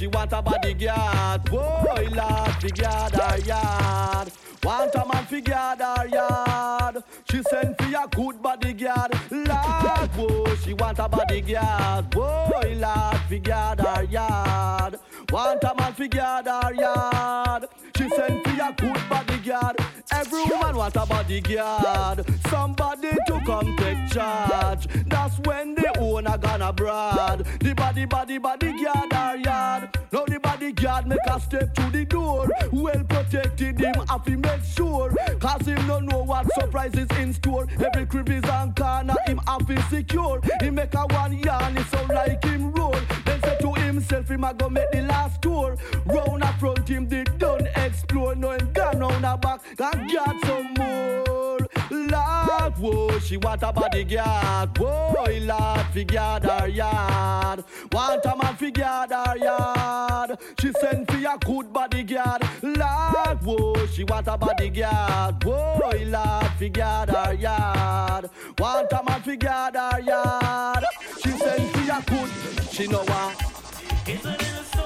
she 0.00 0.06
want 0.06 0.32
a 0.32 0.40
bodyguard. 0.40 1.46
Whoa, 1.50 1.84
Lord, 1.94 2.54
fi 2.58 2.68
guard 2.70 3.12
her 3.12 3.38
yard. 3.40 4.32
Want 4.64 4.94
a 4.94 5.06
man 5.06 5.26
fi 5.26 5.40
guard 5.42 5.80
her 5.80 6.06
yard. 6.08 7.04
She 7.30 7.42
send 7.42 7.76
for 7.76 7.84
a 7.84 8.08
good 8.08 8.40
bodyguard. 8.40 9.12
Lord, 9.30 10.10
whoa, 10.16 10.54
she 10.56 10.72
want 10.72 10.98
a 11.00 11.06
bodyguard. 11.06 12.14
Whoa, 12.14 12.62
Lord, 12.76 13.20
fi 13.28 13.38
guard 13.40 13.80
her 13.80 14.04
yard. 14.04 14.98
Want 15.30 15.62
a 15.64 15.74
man 15.76 15.92
fi 15.92 16.08
guard 16.08 16.46
her 16.46 16.74
yard. 16.74 17.66
She 17.94 18.08
send 18.08 18.42
for 18.42 18.52
a 18.52 18.72
good 18.72 19.08
bodyguard. 19.10 19.76
Every 20.20 20.44
woman 20.44 20.76
wants 20.76 20.96
a 20.98 21.06
bodyguard. 21.06 22.26
Somebody 22.50 23.08
to 23.26 23.40
come 23.46 23.74
take 23.78 24.10
charge. 24.10 24.86
That's 25.06 25.38
when 25.46 25.74
the 25.74 25.98
owner 25.98 26.36
gonna 26.36 26.74
broad. 26.74 27.46
The 27.60 27.72
body, 27.72 28.04
body, 28.04 28.36
bodyguard 28.36 29.10
her 29.14 29.36
yard. 29.36 29.98
Now 30.12 30.26
the 30.26 30.38
bodyguard 30.38 31.06
make 31.06 31.26
a 31.26 31.40
step 31.40 31.74
to 31.74 31.90
the 31.90 32.04
door. 32.04 32.50
Well 32.70 33.02
protected 33.04 33.80
him, 33.80 33.94
have 34.10 34.24
to 34.26 34.36
make 34.36 34.62
sure. 34.62 35.10
Cause 35.40 35.66
him 35.66 35.86
no 35.86 36.00
know 36.00 36.22
what 36.22 36.52
surprises 36.52 37.08
in 37.18 37.32
store. 37.32 37.66
Every 37.82 38.04
crevice 38.04 38.44
and 38.44 38.76
corner 38.76 39.14
him 39.26 39.40
have 39.46 39.66
to 39.68 39.82
secure. 39.88 40.42
He 40.60 40.68
make 40.68 40.92
a 40.92 41.06
one 41.06 41.38
yarn, 41.38 41.78
it 41.78 41.86
sound 41.86 42.10
like 42.10 42.44
him 42.44 42.72
roll. 42.72 42.94
Himself, 44.10 44.28
him 44.28 44.42
a 44.42 44.52
go 44.52 44.68
make 44.68 44.90
the 44.90 45.02
last 45.02 45.40
tour. 45.40 45.76
Round 46.06 46.42
a 46.42 46.52
front 46.54 46.88
him 46.88 47.06
did 47.06 47.38
done 47.38 47.68
explore. 47.76 48.34
No 48.34 48.50
him 48.50 48.72
gone 48.72 48.98
round 48.98 49.24
a 49.24 49.38
back, 49.38 49.60
and 49.78 50.12
got 50.12 50.44
some 50.46 50.74
more. 50.74 51.58
Lord, 51.90 52.78
whoa, 52.78 53.18
she 53.20 53.36
want 53.36 53.62
a 53.62 53.72
bodyguard. 53.72 54.76
Whoa, 54.78 55.26
Lord, 55.42 55.86
fi 55.92 56.02
guard 56.02 56.42
her 56.42 56.66
yard. 56.66 57.64
Want 57.92 58.24
a 58.24 58.36
man 58.36 58.56
fi 58.56 58.70
guard 58.72 59.12
her 59.12 59.36
yard. 59.36 60.38
She 60.60 60.72
send 60.80 61.08
for 61.08 61.16
a 61.16 61.38
good 61.38 61.72
bodyguard. 61.72 62.42
Lord, 62.62 63.42
whoa, 63.44 63.86
she 63.86 64.02
want 64.02 64.26
a 64.26 64.36
bodyguard. 64.36 65.44
Whoa, 65.44 65.92
Lord, 66.06 66.52
fi 66.58 66.68
guard 66.68 67.10
her 67.10 67.34
yard. 67.34 68.28
Want 68.58 68.90
a 68.90 69.04
man 69.04 69.22
fi 69.22 69.36
guard 69.36 69.76
her 69.76 70.00
yard. 70.00 70.84
She 71.22 71.30
send 71.30 71.70
for 71.70 71.92
a 71.92 72.02
good. 72.08 72.72
She 72.72 72.88
know 72.88 73.04
what. 73.04 73.59
It's 74.12 74.24
a 74.24 74.30
little 74.30 74.79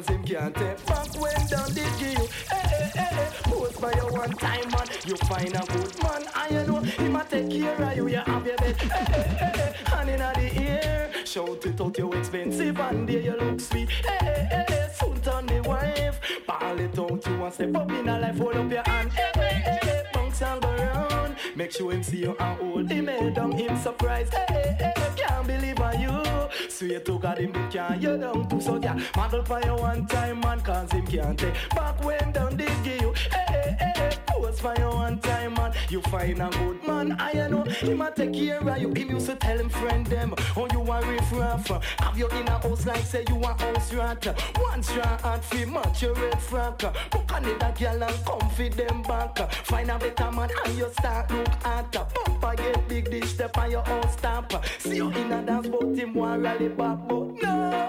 cause 0.00 0.14
him 0.14 0.24
can't 0.24 0.54
take 0.54 0.86
back 0.86 1.20
when 1.20 1.46
did 1.46 1.74
give 1.74 2.00
you. 2.00 2.28
Hey, 2.50 2.68
hey, 2.68 2.90
hey, 2.94 3.14
hey. 3.14 3.28
Post 3.44 3.80
for 3.80 3.92
you 3.94 4.06
one 4.12 4.30
time, 4.32 4.70
man. 4.70 4.86
You 5.06 5.16
find 5.16 5.54
a 5.54 5.64
good 5.66 6.02
man, 6.02 6.22
and 6.36 6.52
you 6.52 6.72
know 6.72 6.80
him 6.80 7.16
a 7.16 7.24
take 7.24 7.50
care 7.50 7.82
of 7.82 7.96
you. 7.96 8.08
You 8.08 8.16
have 8.16 8.46
your 8.46 8.56
bed. 8.56 8.76
Hey, 8.76 9.04
hey, 9.04 9.22
hey, 9.22 9.52
hey. 9.54 9.74
Hand 9.84 10.10
in 10.10 10.18
the 10.18 10.62
ear. 10.62 11.10
Shout 11.24 11.66
it 11.66 11.80
out, 11.80 11.98
you 11.98 12.12
expensive, 12.12 12.80
and 12.80 13.08
there 13.08 13.20
you 13.20 13.36
look 13.36 13.60
sweet. 13.60 13.90
Hey, 13.90 14.18
hey, 14.20 14.48
hey, 14.50 14.64
hey. 14.68 14.88
Soon 14.94 15.20
turn 15.20 15.46
the 15.46 15.60
wife. 15.68 16.20
Ball 16.46 16.80
it 16.80 16.98
out, 16.98 17.26
you 17.26 17.38
want 17.38 17.54
step 17.54 17.76
up 17.76 17.90
in 17.90 18.08
a 18.08 18.18
life, 18.18 18.38
hold 18.38 18.56
up 18.56 18.70
your 18.70 18.82
hand. 18.84 19.12
Hey, 19.12 19.30
hey, 19.34 19.62
hey, 19.64 19.78
hey. 19.82 20.02
Bounce 20.12 20.42
and 20.42 20.62
go 20.62 20.74
round. 20.76 21.36
Make 21.56 21.72
sure 21.72 21.92
him 21.92 22.02
see 22.02 22.18
you 22.18 22.36
and 22.38 22.58
hold 22.58 22.90
him 22.90 23.06
head 23.06 23.34
down, 23.34 23.52
him 23.52 23.76
surprised. 23.76 24.34
Hey, 24.34 24.76
hey, 24.78 24.92
hey. 24.96 25.10
Can't 25.16 25.46
believe 25.46 25.80
on 25.80 26.00
you. 26.00 26.40
Swear 26.68 27.00
to 27.00 27.18
God, 27.18 27.38
him 27.38 27.52
big 27.52 27.70
can 27.70 28.00
you 28.00 28.16
to 28.16 28.29
so 28.70 28.80
yeah. 28.82 29.00
Model 29.16 29.44
for 29.44 29.60
you 29.64 29.74
one 29.74 30.06
time, 30.06 30.40
man, 30.40 30.60
cause 30.60 30.92
him 30.92 31.06
can't 31.06 31.38
take 31.38 31.54
back 31.70 32.02
when 32.04 32.32
down 32.32 32.56
they 32.56 32.66
give 32.84 33.02
you. 33.02 33.12
Hey, 33.32 33.44
hey, 33.48 33.76
hey, 33.78 33.92
hey. 33.96 34.10
Pose 34.26 34.60
for 34.60 34.74
you 34.78 34.86
one 34.86 35.18
time, 35.20 35.54
man. 35.54 35.72
You 35.88 36.00
find 36.02 36.40
a 36.40 36.48
good 36.50 36.86
man, 36.86 37.16
I 37.18 37.32
know. 37.48 37.64
Him 37.64 38.00
a 38.00 38.10
take 38.10 38.32
care 38.32 38.60
of 38.60 38.78
you. 38.78 38.88
Him 38.94 39.10
used 39.10 39.26
to 39.26 39.34
tell 39.34 39.58
him 39.58 39.68
friend 39.68 40.06
them, 40.06 40.34
oh 40.56 40.68
you 40.72 40.80
a 40.80 41.06
riff 41.06 41.32
raff. 41.32 41.66
Have 41.98 42.18
you 42.18 42.28
in 42.28 42.48
a 42.48 42.58
house 42.58 42.86
like 42.86 43.04
say 43.04 43.24
you 43.28 43.40
a 43.40 43.46
house 43.46 43.92
rat. 43.92 44.24
One 44.58 44.82
straw 44.82 45.18
and 45.24 45.42
free 45.44 45.64
match 45.64 46.02
your 46.02 46.14
red 46.14 46.34
frack. 46.34 46.80
Book 47.10 47.30
another 47.34 47.74
girl 47.78 48.04
and 48.04 48.24
come 48.24 48.50
feed 48.50 48.74
them 48.74 49.02
back. 49.02 49.52
Find 49.52 49.90
a 49.90 49.98
better 49.98 50.30
man 50.32 50.50
and 50.64 50.78
you 50.78 50.90
start 50.92 51.30
look 51.30 51.48
at. 51.64 51.92
Bumper 51.92 52.54
get 52.56 52.88
big 52.88 53.10
dish 53.10 53.30
step 53.30 53.56
on 53.58 53.70
your 53.70 53.88
own 53.88 54.08
stamp. 54.10 54.52
See 54.78 54.96
you 54.96 55.10
in 55.10 55.32
a 55.32 55.42
dance 55.42 55.68
but 55.68 55.94
him 55.96 56.14
want 56.14 56.42
rally 56.42 56.68
back 56.68 56.98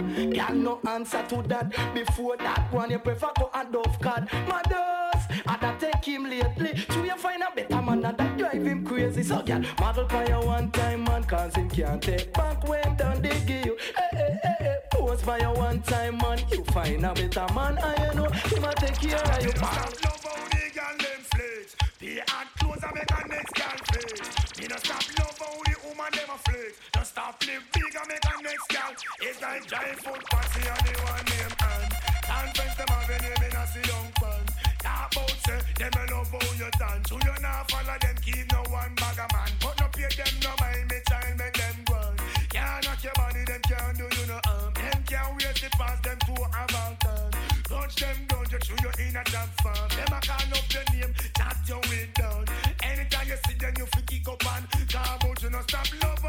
Girl 0.02 0.56
no 0.56 0.80
answer 0.88 1.24
to 1.30 1.42
that. 1.48 1.94
Before 1.94 2.38
that 2.38 2.72
one 2.72 2.92
you 2.92 3.00
prefer 3.00 3.32
go 3.38 3.50
and 3.54 3.72
dove 3.72 4.00
card. 4.02 4.28
Mothers, 4.48 5.24
I 5.48 5.58
da 5.60 5.78
take 5.78 6.04
him 6.06 6.30
lately. 6.30 6.78
So 6.90 7.04
you 7.04 7.16
find 7.18 7.44
a 7.44 7.52
better 7.56 7.82
man 7.82 8.04
and 8.06 8.18
that 8.18 8.38
drive 8.38 8.66
him 8.66 8.86
crazy. 8.86 9.24
So 9.24 9.42
girl, 9.42 9.62
model 9.80 10.08
for 10.08 10.24
you 10.26 10.40
one 10.46 10.72
time 10.72 11.04
man 11.04 11.24
cause 11.24 11.56
him 11.56 11.70
can't 11.70 12.02
take 12.02 12.34
back 12.34 12.68
when 12.68 12.96
done 12.96 13.22
they 13.22 13.40
give 13.46 13.66
you. 13.66 13.78
Hey, 13.98 14.18
hey, 14.18 14.40
hey, 14.44 14.56
hey. 14.60 14.78
Pose 14.92 15.22
for 15.22 15.38
you 15.38 15.52
one 15.52 15.82
time 15.82 16.18
man. 16.18 16.40
You 16.52 16.64
find 16.66 17.06
a 17.06 17.14
better 17.14 17.54
man 17.54 17.78
and 17.78 18.00
you 18.00 18.22
know 18.22 18.30
him 18.30 18.64
a 18.64 18.74
take 18.76 18.96
care 18.96 19.18
of 19.24 19.44
you. 19.44 19.52
Stop 19.52 20.04
love 20.04 20.24
how 20.24 20.48
the 20.50 20.72
girl 20.74 20.98
them 20.98 21.22
flex. 21.32 21.76
The 22.00 22.22
hard 22.28 22.48
clothes 22.60 22.84
I 22.84 22.92
make 22.94 23.12
a 23.12 23.28
next 23.28 23.54
girl 23.54 23.78
flex. 23.88 24.60
Me 24.60 24.68
no 24.68 24.76
stop 24.78 25.04
love 25.20 25.38
how 25.40 25.64
the 25.64 25.71
woman 26.02 26.14
them 26.18 26.34
a 26.34 26.38
flex. 26.50 26.74
Don't 26.94 27.06
stop 27.06 27.44
live 27.46 27.66
big 27.74 27.94
and 27.94 28.08
make 28.10 28.26
a 28.26 28.34
next 28.42 28.68
girl. 28.70 28.92
It's 29.22 29.42
like 29.42 29.68
giant 29.68 30.00
foot 30.02 30.24
party 30.30 30.62
and 30.66 30.82
the 30.86 30.94
one 31.06 31.26
name 31.30 31.56
and. 31.62 31.92
Conference 32.26 32.76
them 32.78 32.90
have 32.90 33.10
a 33.10 33.18
name 33.22 33.44
in 33.46 33.56
a 33.58 33.64
see 33.70 33.86
young 33.86 34.10
pan. 34.18 34.44
Talk 34.82 35.14
about 35.14 35.38
say 35.46 35.60
them 35.78 35.94
a 35.94 36.04
love 36.12 36.32
how 36.32 36.54
you 36.58 36.72
dance. 36.80 37.10
So 37.10 37.16
you 37.22 37.36
not 37.42 37.70
follow 37.70 37.98
them 38.02 38.18
keep 38.26 38.46
no 38.52 38.62
one 38.72 38.94
bag 38.98 39.20
a 39.22 39.26
man. 39.30 39.52
But 39.62 39.76
no 39.80 39.86
pay 39.94 40.10
them 40.18 40.34
no 40.42 40.52
mind 40.62 40.86
me 40.90 40.98
child 41.08 41.34
make 41.38 41.58
them 41.62 41.78
run. 41.92 42.14
Can't 42.50 42.82
knock 42.86 43.04
your 43.04 43.16
body 43.16 43.44
them 43.46 43.62
can't 43.70 43.94
do 43.98 44.06
you 44.10 44.26
no 44.26 44.38
harm. 44.46 44.74
Them 44.74 45.00
can't 45.06 45.32
wait 45.38 45.56
to 45.62 45.70
pass 45.78 45.98
them 46.02 46.18
to 46.26 46.34
a 46.34 46.64
mountain. 46.74 47.30
Touch 47.70 47.96
them 48.02 48.18
down, 48.28 48.46
you 48.50 48.60
chew 48.66 48.78
you 48.82 48.92
in 49.06 49.16
a 49.16 49.24
job 49.30 49.50
farm. 49.62 49.90
Them 49.94 50.14
a 50.18 50.20
call 50.26 50.50
up 50.50 50.66
your 50.74 50.86
name, 50.94 51.14
chat 51.38 51.58
your 51.68 51.82
way 51.90 52.10
down. 52.16 52.46
Anytime 52.84 53.28
you 53.28 53.38
see 53.46 53.58
them, 53.62 53.74
you 53.78 53.86
fi 53.86 54.02
kick 54.02 54.28
up 54.28 54.44
and 54.56 54.66
no 54.94 55.21
stop 55.62 55.88
love 56.02 56.21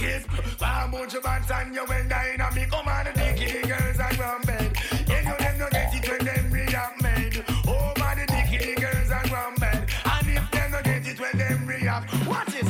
kiss. 0.00 0.24
Farm 0.56 0.94
you 1.12 1.20
bad 1.20 1.42
time 1.46 1.74
you 1.74 1.84
will 1.84 2.08
die 2.08 2.34
in 2.34 2.54
me. 2.54 2.64
Come 2.70 2.88
on, 2.88 3.04
dicky 3.14 3.60
the 3.60 3.68
girls 3.68 3.98
and 4.00 4.18
run 4.18 4.40
bed. 4.42 4.76
You 5.08 5.36
them 5.36 5.58
no 5.58 5.68
get 5.70 5.94
it 5.94 6.08
when 6.10 6.24
them 6.24 6.50
read 6.50 6.74
up 6.74 6.92
made. 7.02 7.36
Over 7.68 8.12
the 8.18 8.24
dicky 8.32 8.58
the 8.64 8.80
girls 8.80 9.10
and 9.10 9.30
run 9.30 9.54
bed. 9.56 9.90
And 10.04 10.28
if 10.28 10.50
them 10.50 10.70
no 10.72 10.82
get 10.82 11.06
it 11.06 11.20
when 11.20 11.36
them 11.36 11.66
react, 11.66 12.26
watch 12.26 12.48
this. 12.48 12.68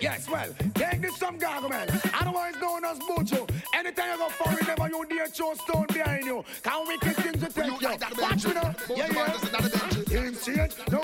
Yes, 0.00 0.28
well, 0.28 0.50
take 0.74 1.00
this 1.00 1.16
some 1.16 1.38
gargamel. 1.38 1.88
Otherwise 2.20 2.56
known 2.60 2.84
as 2.84 2.98
Mojo. 2.98 3.48
Anytime 3.74 4.18
you 4.20 4.28
go 4.38 4.50
you 4.50 4.66
never 4.66 4.88
you 4.88 5.04
dare 5.08 5.26
throw 5.28 5.54
stone 5.54 5.86
behind 5.88 6.24
you. 6.26 6.44
Can 6.62 6.86
we 6.86 6.98
kiss 6.98 7.16
things 7.16 7.40
to 7.42 7.48
take 7.48 7.80
you? 7.80 7.88
Watch 8.20 8.44
me 8.46 8.52
now. 8.52 8.74
Yeah, 8.94 9.08
yeah. 9.12 10.26
Insane. 10.26 10.68
No 10.90 11.00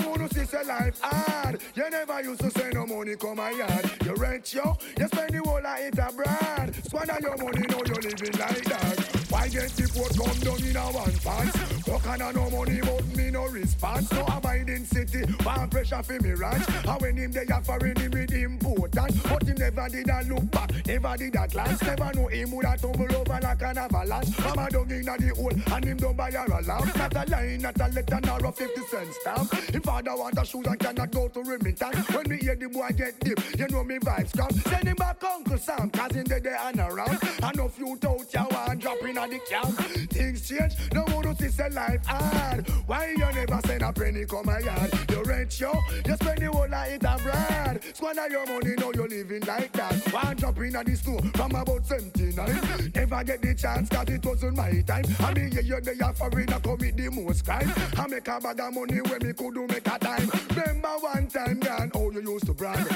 a 0.60 0.66
life 0.66 1.00
hard. 1.00 1.60
You 1.74 1.90
never 1.90 2.22
used 2.22 2.40
to 2.40 2.50
say 2.50 2.70
no 2.72 2.86
money 2.86 3.16
come 3.16 3.36
my 3.36 3.50
yard. 3.50 3.90
You 4.04 4.14
rent 4.14 4.52
yo, 4.52 4.76
you 4.98 5.06
spend 5.06 5.34
the 5.34 5.42
whole 5.44 5.58
of 5.58 5.80
it 5.80 5.98
abroad. 5.98 6.74
Squander 6.86 7.16
your 7.20 7.36
money, 7.36 7.64
now 7.68 7.80
you're 7.86 8.02
living 8.02 8.38
like 8.38 8.64
that. 8.64 9.26
Why 9.30 9.48
get 9.48 9.70
the 9.70 9.88
port 9.94 10.16
come 10.16 10.38
down 10.40 10.68
in 10.68 10.76
a 10.76 10.80
one 10.92 11.12
pants? 11.18 11.79
Fuck 12.02 12.20
on 12.20 12.34
no 12.34 12.50
money, 12.50 12.80
but 12.80 13.06
me 13.16 13.30
no 13.30 13.46
response. 13.46 14.10
No 14.12 14.24
abiding 14.24 14.84
city, 14.84 15.20
one 15.42 15.68
pressure 15.68 16.02
for 16.02 16.18
me 16.20 16.32
ranch. 16.32 16.64
And 16.68 17.00
when 17.00 17.16
him 17.16 17.32
they 17.32 17.46
offering 17.46 17.96
him 17.96 18.10
with 18.10 18.32
important, 18.32 19.22
but 19.24 19.42
he 19.42 19.52
never 19.52 19.88
did 19.88 20.08
a 20.08 20.22
look 20.28 20.50
back, 20.50 20.86
never 20.86 21.16
did 21.16 21.36
a 21.36 21.46
glance. 21.48 21.82
Never 21.82 22.12
know 22.14 22.26
him 22.28 22.50
would 22.52 22.64
have 22.64 22.80
tumble 22.80 23.14
over 23.14 23.38
like 23.42 23.62
an 23.62 23.78
avalanche. 23.78 24.38
Mama 24.38 24.68
dug 24.70 24.92
in 24.92 25.04
the 25.04 25.34
hole, 25.36 25.74
and 25.74 25.84
him 25.84 25.96
don't 25.96 26.16
buy 26.16 26.30
her 26.30 26.44
a 26.46 26.62
lamp. 26.62 26.96
Not 26.96 27.16
a 27.16 27.30
line, 27.30 27.58
not 27.60 27.80
a 27.80 27.88
letter, 27.88 28.20
nor 28.24 28.46
a 28.46 28.52
50 28.52 28.80
cent 28.82 29.14
stamp. 29.14 29.52
If 29.74 29.82
father 29.82 30.16
want 30.16 30.38
a 30.38 30.44
shoes 30.44 30.66
and 30.66 30.78
cannot 30.78 31.10
go 31.10 31.28
to 31.28 31.42
Remington, 31.42 31.92
when 32.12 32.28
me 32.28 32.38
hear 32.38 32.56
the 32.56 32.68
boy 32.68 32.88
get 32.96 33.18
deep, 33.20 33.38
you 33.58 33.68
know 33.68 33.84
me 33.84 33.98
vibes 33.98 34.36
come. 34.36 34.50
Send 34.50 34.88
him 34.88 34.96
back 34.96 35.22
Uncle 35.22 35.58
Sam, 35.58 35.90
cause 35.90 36.16
in 36.16 36.24
the 36.24 36.40
day 36.40 36.56
and 36.64 36.80
around. 36.80 37.18
And 37.42 37.60
if 37.60 37.78
you 37.78 37.96
doubt 37.96 38.32
you 38.32 38.46
want 38.50 38.80
drop 38.80 39.02
in 39.02 39.18
at 39.18 39.30
the 39.30 39.38
camp. 39.40 39.74
Things 40.10 40.48
change, 40.48 40.74
no 40.94 41.02
one 41.02 41.34
to 41.34 41.50
see 41.50 41.68
life 41.68 41.99
hard. 42.06 42.68
Why 42.86 43.10
you 43.10 43.18
never 43.18 43.60
send 43.66 43.82
a 43.82 43.92
penny 43.92 44.24
come 44.26 44.46
my 44.46 44.58
yard? 44.58 44.92
You 45.10 45.22
rent 45.22 45.60
yo, 45.60 45.72
you 46.06 46.16
spend 46.16 46.38
the 46.38 46.50
whole 46.52 46.64
it 46.64 47.02
abroad. 47.02 47.80
Squander 47.94 48.28
your 48.28 48.46
money, 48.46 48.74
now 48.76 48.90
you 48.94 49.06
living 49.08 49.46
like 49.46 49.72
that. 49.72 50.12
One 50.12 50.36
drop 50.36 50.58
in 50.58 50.76
at 50.76 50.86
the 50.86 50.96
store 50.96 51.22
from 51.34 51.54
about 51.54 51.86
79. 51.86 52.92
Never 52.94 53.24
get 53.24 53.42
the 53.42 53.54
chance, 53.54 53.88
cause 53.88 54.08
it 54.08 54.24
wasn't 54.24 54.56
my 54.56 54.82
time. 54.82 55.04
I 55.20 55.34
mean, 55.34 55.52
yeah, 55.52 55.60
you're 55.60 55.80
there 55.80 56.12
for 56.12 56.40
it, 56.40 56.62
commit 56.62 56.96
the 56.96 57.10
most 57.10 57.44
crime. 57.44 57.72
I 57.96 58.06
make 58.06 58.28
a 58.28 58.40
bag 58.40 58.60
of 58.60 58.74
money 58.74 59.00
when 59.00 59.26
me 59.26 59.32
could 59.32 59.54
do 59.54 59.66
make 59.66 59.86
a 59.86 59.98
time. 59.98 60.30
Remember 60.50 60.88
one 61.00 61.26
time, 61.28 61.60
gone, 61.60 61.90
oh, 61.94 62.00
how 62.00 62.10
you 62.10 62.32
used 62.32 62.46
to 62.46 62.54
brag. 62.54 62.86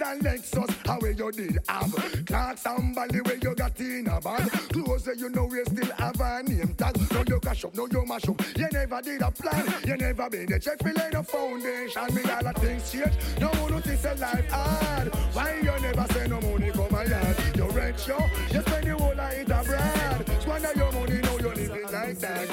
Benz 0.00 0.24
and 0.24 0.42
Lexus, 0.42 0.86
how 0.86 0.98
you 1.00 1.32
did 1.32 1.58
have. 1.68 2.26
Clarks 2.26 2.66
and 2.66 2.94
Bally, 2.94 3.20
where 3.20 3.36
you 3.36 3.54
got 3.54 3.78
in 3.80 4.06
a 4.06 4.20
bag. 4.20 4.50
Clothes 4.72 5.08
you 5.18 5.28
know 5.28 5.44
we 5.44 5.62
still 5.64 5.92
have 5.96 6.20
a 6.20 6.42
name 6.42 6.74
tag. 6.74 6.96
No 7.12 7.24
you 7.26 7.40
cash 7.40 7.64
up, 7.64 7.74
no 7.74 7.86
you 7.90 8.04
mash 8.06 8.28
up. 8.28 8.40
You 8.56 8.68
never 8.72 9.02
did 9.02 9.22
a 9.22 9.30
plan, 9.30 9.74
you 9.84 9.96
never 9.96 10.30
been 10.30 10.52
a 10.52 10.58
check 10.58 10.78
for 10.78 10.92
no 10.92 11.22
foundation. 11.22 12.14
Me 12.14 12.22
all 12.30 12.42
the 12.42 12.52
things 12.60 12.90
change. 12.90 13.12
No 13.40 13.50
notice 13.68 14.04
a 14.04 14.14
life 14.14 14.50
hard. 14.50 15.14
Why 15.34 15.58
you 15.62 15.80
never 15.80 16.06
say 16.12 16.26
no 16.28 16.40
money 16.40 16.70
come 16.70 16.88
my 16.90 17.04
yard? 17.04 17.36
You 17.54 17.64
rent 17.70 18.00
show, 18.00 18.24
you 18.52 18.60
spend 18.60 18.86
the 18.86 18.96
whole 18.96 19.12
it 19.12 19.50
abroad. 19.50 20.40
Squander 20.40 20.72
your 20.76 20.92
money, 20.92 21.20
now 21.20 21.36
you 21.36 21.48
living 21.48 21.92
like 21.92 22.18
that. 22.18 22.48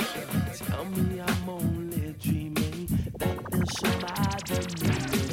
Tell 0.56 0.86
me 0.86 1.22
I'm 1.22 1.50
only 1.50 2.16
dreaming 2.20 2.88
that 3.18 3.40
there's 3.52 3.80
somebody 3.80 5.18
new. 5.18 5.18
I 5.24 5.27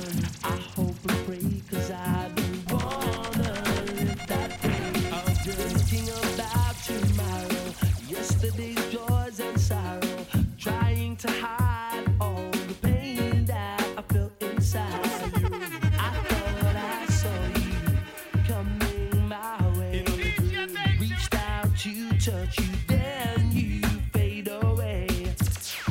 touch 22.24 22.58
you, 22.58 22.66
then 22.86 23.52
you 23.52 23.82
fade 24.14 24.48
away. 24.48 25.06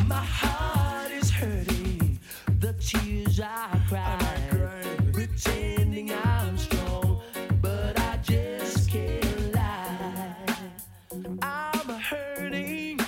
My 0.07 0.15
heart 0.15 1.11
is 1.11 1.29
hurting, 1.29 2.17
the 2.59 2.73
tears 2.73 3.39
I 3.39 3.79
cry, 3.87 4.17
pretending 5.11 6.11
I'm 6.11 6.57
strong, 6.57 7.21
but 7.61 7.99
I 7.99 8.17
just 8.23 8.89
can't 8.89 9.53
lie. 9.53 10.35
I'm 11.43 11.89
hurting. 11.89 12.99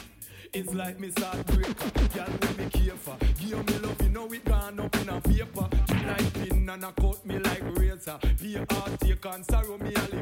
It's 0.53 0.75
like 0.75 0.99
me 0.99 1.09
start 1.09 1.47
breaker. 1.47 1.73
Girl, 2.13 2.29
me 2.59 2.69
care 2.69 2.95
for. 2.95 3.17
Give 3.39 3.65
me 3.67 3.77
love, 3.79 4.01
you 4.03 4.09
know 4.09 4.31
it 4.31 4.45
gone 4.45 4.79
up 4.79 4.95
in 4.97 5.09
a 5.09 5.19
paper. 5.19 5.67
You 5.89 6.29
pin 6.45 6.69
and 6.69 6.95
cut 6.95 7.25
me 7.25 7.39
like 7.39 7.63
razor. 7.75 8.19
Heart, 8.69 8.99
take 8.99 9.25
and 9.25 9.45
sorrow 9.45 9.79
me 9.79 9.95
a 9.95 10.14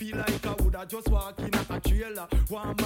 Feel 0.00 0.16
like 0.16 0.46
I 0.46 0.54
woulda 0.62 0.86
just 0.88 1.10
walk 1.10 1.38
in 1.40 1.50
a, 1.52 1.80
trailer. 1.80 2.26
Want 2.48 2.79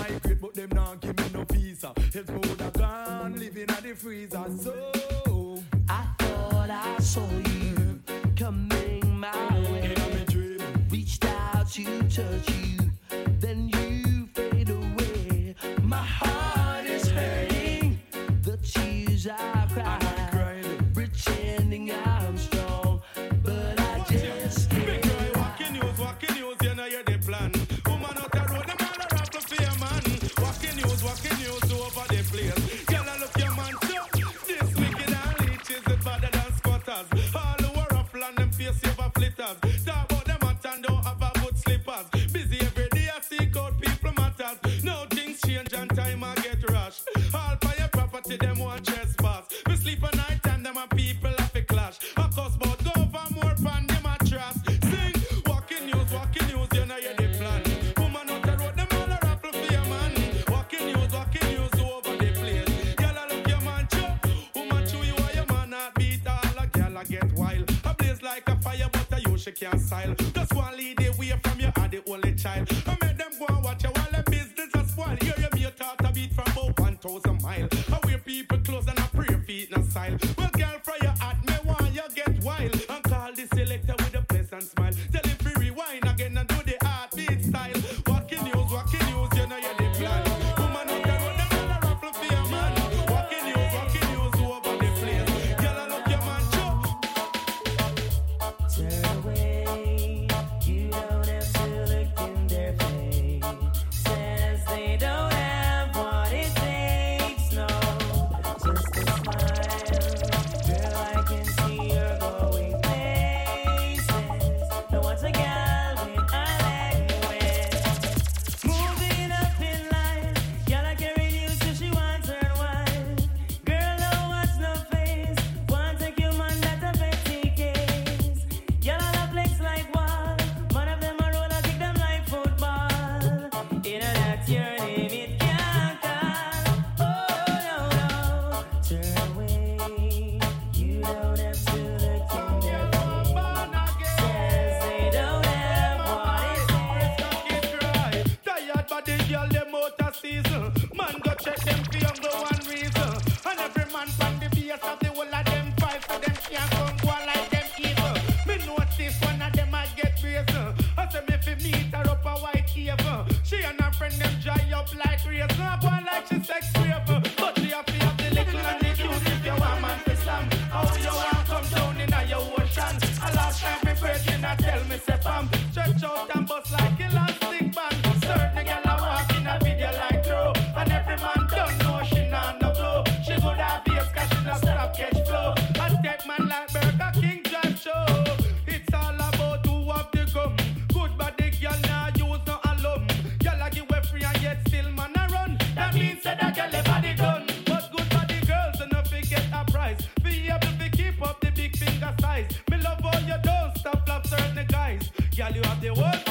Girl, 205.36 205.50
you 205.50 205.62
have 205.62 205.80
the 205.80 205.88
whole 205.88 206.23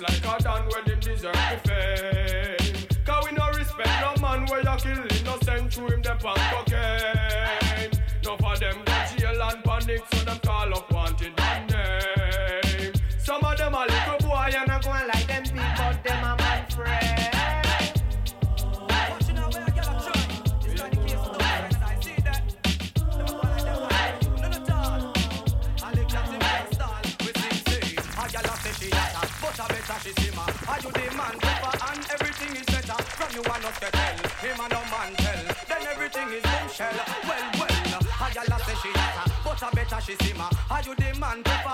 box 0.00 0.24
like 0.24 0.40
a 0.40 0.42
Dan 0.42 0.68
when 0.68 0.84
him 0.84 1.00
deserve 1.00 1.32
the 1.32 1.68
fame. 1.68 3.04
Cause 3.04 3.24
we 3.24 3.36
no 3.36 3.48
respect 3.48 3.90
no 4.00 4.22
man 4.22 4.46
where 4.46 4.60
you 4.60 4.76
kill 4.78 5.04
innocent 5.20 5.72
through 5.72 5.88
him 5.88 6.02
the 6.02 6.16
pan 6.20 6.64
him 34.44 34.60
and 34.60 34.72
no 34.72 34.80
man 34.92 35.10
tell. 35.16 35.42
Then 35.68 35.86
everything 35.88 36.28
is 36.28 36.44
in 36.44 36.68
shell. 36.68 36.92
Well, 37.28 37.44
well, 37.58 37.74
uh, 37.96 38.20
I 38.20 38.30
say 38.66 38.76
she 38.82 38.90
hotter, 38.92 39.32
but 39.44 39.62
I 39.62 39.70
better 39.70 40.00
she 40.00 40.14
see 40.24 40.34
ma. 40.36 40.50
Are 40.70 40.82
you 40.82 40.94
the 40.94 41.18
man 41.18 41.42
prefer? 41.42 41.73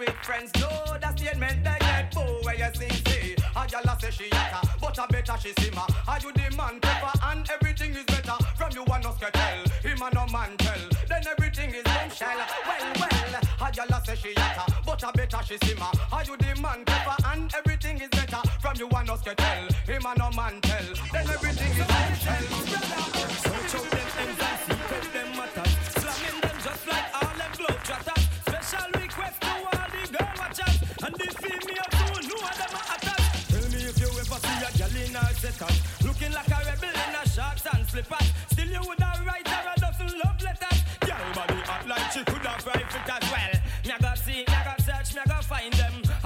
with 0.00 0.16
friends. 0.22 0.50
No, 0.58 0.68
that's 1.00 1.20
the 1.20 1.30
end 1.30 1.40
man 1.40 1.62
they 1.62 1.76
get 1.78 2.10
poor 2.12 2.42
where 2.42 2.56
you 2.56 2.70
sing 2.74 2.90
say. 3.06 3.36
A 3.54 3.66
gal 3.68 3.84
a 3.84 4.00
say 4.00 4.10
she 4.10 4.28
hotter, 4.32 4.66
but 4.80 4.98
a 4.98 5.06
better 5.12 5.36
she 5.38 5.52
simmer. 5.60 5.86
Are 6.08 6.18
you 6.18 6.32
the 6.32 6.56
man 6.56 6.80
pepper 6.80 7.12
and 7.24 7.48
everything 7.50 7.92
is 7.94 8.04
better 8.04 8.36
from 8.56 8.70
you 8.72 8.82
one 8.84 9.04
us 9.04 9.18
tell. 9.20 9.58
Him 9.84 10.02
a 10.02 10.10
no 10.14 10.26
man 10.32 10.56
tell. 10.56 10.82
Then 11.08 11.22
everything 11.26 11.70
is 11.74 11.84
them 11.84 12.10
shell. 12.10 12.40
Well, 12.66 12.92
well, 12.98 13.68
a 13.68 13.72
gal 13.72 13.92
a 13.92 14.02
say 14.04 14.16
she 14.16 14.32
hotter, 14.36 14.72
but 14.86 15.02
a 15.02 15.12
better 15.12 15.40
she 15.44 15.56
simmer. 15.64 15.92
Are 16.10 16.24
you 16.24 16.36
the 16.36 16.60
man 16.60 16.84
pepper 16.86 17.16
and 17.26 17.54
everything 17.54 18.00
is 18.00 18.08
better 18.08 18.40
from 18.60 18.76
you 18.78 18.88
one 18.88 19.10
us 19.10 19.20
tell. 19.22 19.68
Him 19.86 20.06
a 20.06 20.14
no 20.18 20.30
man 20.30 20.60
tell. 20.62 20.69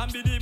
and 0.05 0.13
be 0.13 0.21
the 0.23 0.34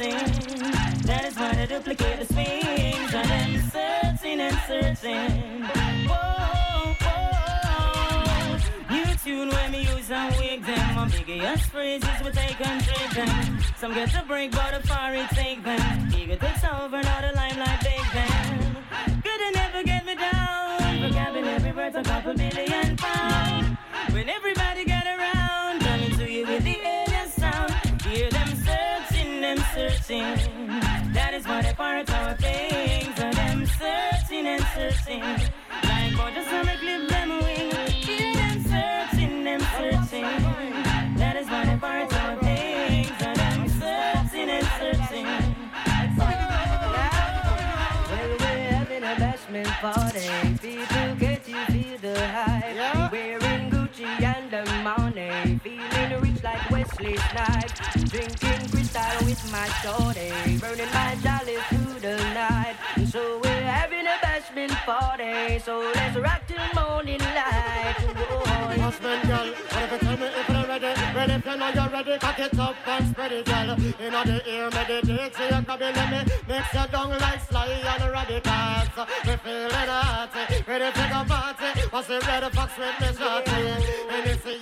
That 0.00 1.26
is 1.26 1.36
why 1.36 1.54
they 1.54 1.66
duplicate 1.66 2.20
the 2.20 2.32
swings. 2.32 3.14
And 3.14 3.28
then 3.28 3.70
searching 3.70 4.40
and 4.40 4.56
searching. 4.66 5.62
Whoa, 6.08 6.94
whoa. 7.02 7.20
Tune 9.22 9.50
when 9.50 9.72
me 9.72 9.82
use 9.82 10.10
and 10.10 10.34
wig 10.36 10.64
them. 10.64 10.94
My 10.94 11.06
biggest 11.06 11.64
phrases 11.64 12.08
we 12.24 12.30
take 12.30 12.66
and 12.66 12.82
trade 12.82 13.10
them. 13.10 13.58
Some 13.76 13.92
get 13.92 14.10
to 14.12 14.24
break, 14.26 14.52
but 14.52 14.72
a 14.72 14.80
far 14.88 15.12
take 15.34 15.62
them. 15.62 16.08
Ego 16.16 16.36
takes 16.36 16.64
over, 16.64 17.02
now 17.02 17.20
the 17.20 17.36
limelight 17.36 17.80
big 17.82 18.00
them. 18.14 18.76
Could 19.22 19.38
they 19.38 19.50
never 19.50 19.82
get 19.82 20.06
me 20.06 20.14
down? 20.14 20.78
For 20.78 21.10
grabbing 21.12 21.44
every 21.44 21.72
word, 21.72 21.94
a 21.94 22.02
couple 22.02 22.32
million 22.32 22.96
pounds. 22.96 23.76
When 24.14 24.30
everybody 24.30 24.84
searching. 30.10 30.66
That 31.14 31.34
is 31.34 31.46
why 31.46 31.62
they 31.62 31.72
part 31.72 32.10
our 32.10 32.34
things. 32.34 33.18
And 33.18 33.34
them 33.34 33.66
searching 33.78 34.46
and 34.46 34.64
searching. 34.74 35.22
Like 35.84 36.16
God 36.16 36.34
just 36.34 36.50
wanna 36.50 36.76
clip 36.78 37.08
them 37.08 37.30
wing. 37.44 37.70
Hear 38.06 38.34
them 38.34 38.56
searching, 38.72 39.44
them 39.44 39.60
searching. 39.76 40.30
That 41.20 41.36
is 41.36 41.46
why 41.48 41.64
they 41.64 41.76
part 41.76 42.12
our 42.22 42.36
things. 42.42 43.18
And 43.20 43.36
them 43.36 43.68
searching 43.82 44.50
and 44.56 44.66
searching. 44.80 45.28
Well, 48.10 48.30
we're 48.40 48.70
having 48.78 49.04
a 49.04 49.14
bashment 49.22 49.72
party. 49.84 50.28
People 50.58 51.14
get 51.24 51.48
you 51.48 51.60
feel 51.72 51.98
the 51.98 52.28
hype. 52.28 53.12
Wearing 53.12 53.70
Gucci 53.70 54.08
and 54.34 54.50
the 54.50 54.62
money. 54.82 55.60
Feeling 55.62 56.20
rich 56.20 56.42
like 56.42 56.68
Wesley 56.70 57.16
Snipes. 57.16 57.78
Drinking 58.10 58.68
Cristal 58.70 58.79
with 59.24 59.42
my 59.50 59.66
shorty. 59.82 60.58
Burning 60.58 60.92
my 60.92 61.16
jolly 61.22 61.56
through 61.68 62.00
the 62.00 62.16
night. 62.34 62.76
And 62.96 63.08
So 63.08 63.49
a 64.68 64.74
party. 64.84 65.58
So 65.60 65.78
let's 65.94 66.16
rock 66.18 66.42
till 66.46 66.58
morning 66.74 67.20
light. 67.20 67.96
Husband, 68.80 69.22
girl, 69.28 69.46
what 69.46 69.82
if 69.84 69.92
you 69.92 69.98
tell 69.98 70.16
me 70.16 70.26
if 70.26 70.48
you're 70.48 70.66
ready? 70.66 70.92
Ready 71.14 71.32
if 71.32 71.46
you 71.46 71.56
know 71.56 71.68
you're 71.68 71.88
ready, 71.88 72.18
cock 72.18 72.38
it 72.38 72.58
up 72.58 72.76
and 72.88 73.06
spread 73.08 73.32
it, 73.32 73.46
girl. 73.46 73.70
In 73.70 74.12
the 74.12 74.42
ear, 74.50 74.70
meditate, 74.70 75.34
so 75.36 75.44
you 75.44 75.62
grab 75.62 75.82
it, 75.82 75.96
let 75.96 76.10
me 76.10 76.32
mix 76.48 76.74
your 76.74 76.86
down 76.88 77.10
like 77.10 77.40
sly 77.48 77.68
and 77.68 78.12
radicals. 78.12 79.08
Me 79.26 79.36
feeling 79.44 79.70
hot, 79.70 80.30
ready 80.66 80.90
to 80.92 81.08
go 81.12 81.24
party. 81.24 81.80
What's 81.90 82.08
the 82.08 82.20
red 82.26 82.52
fox 82.52 82.72
with 82.76 83.00
me 83.00 83.06
shorty? 83.16 84.00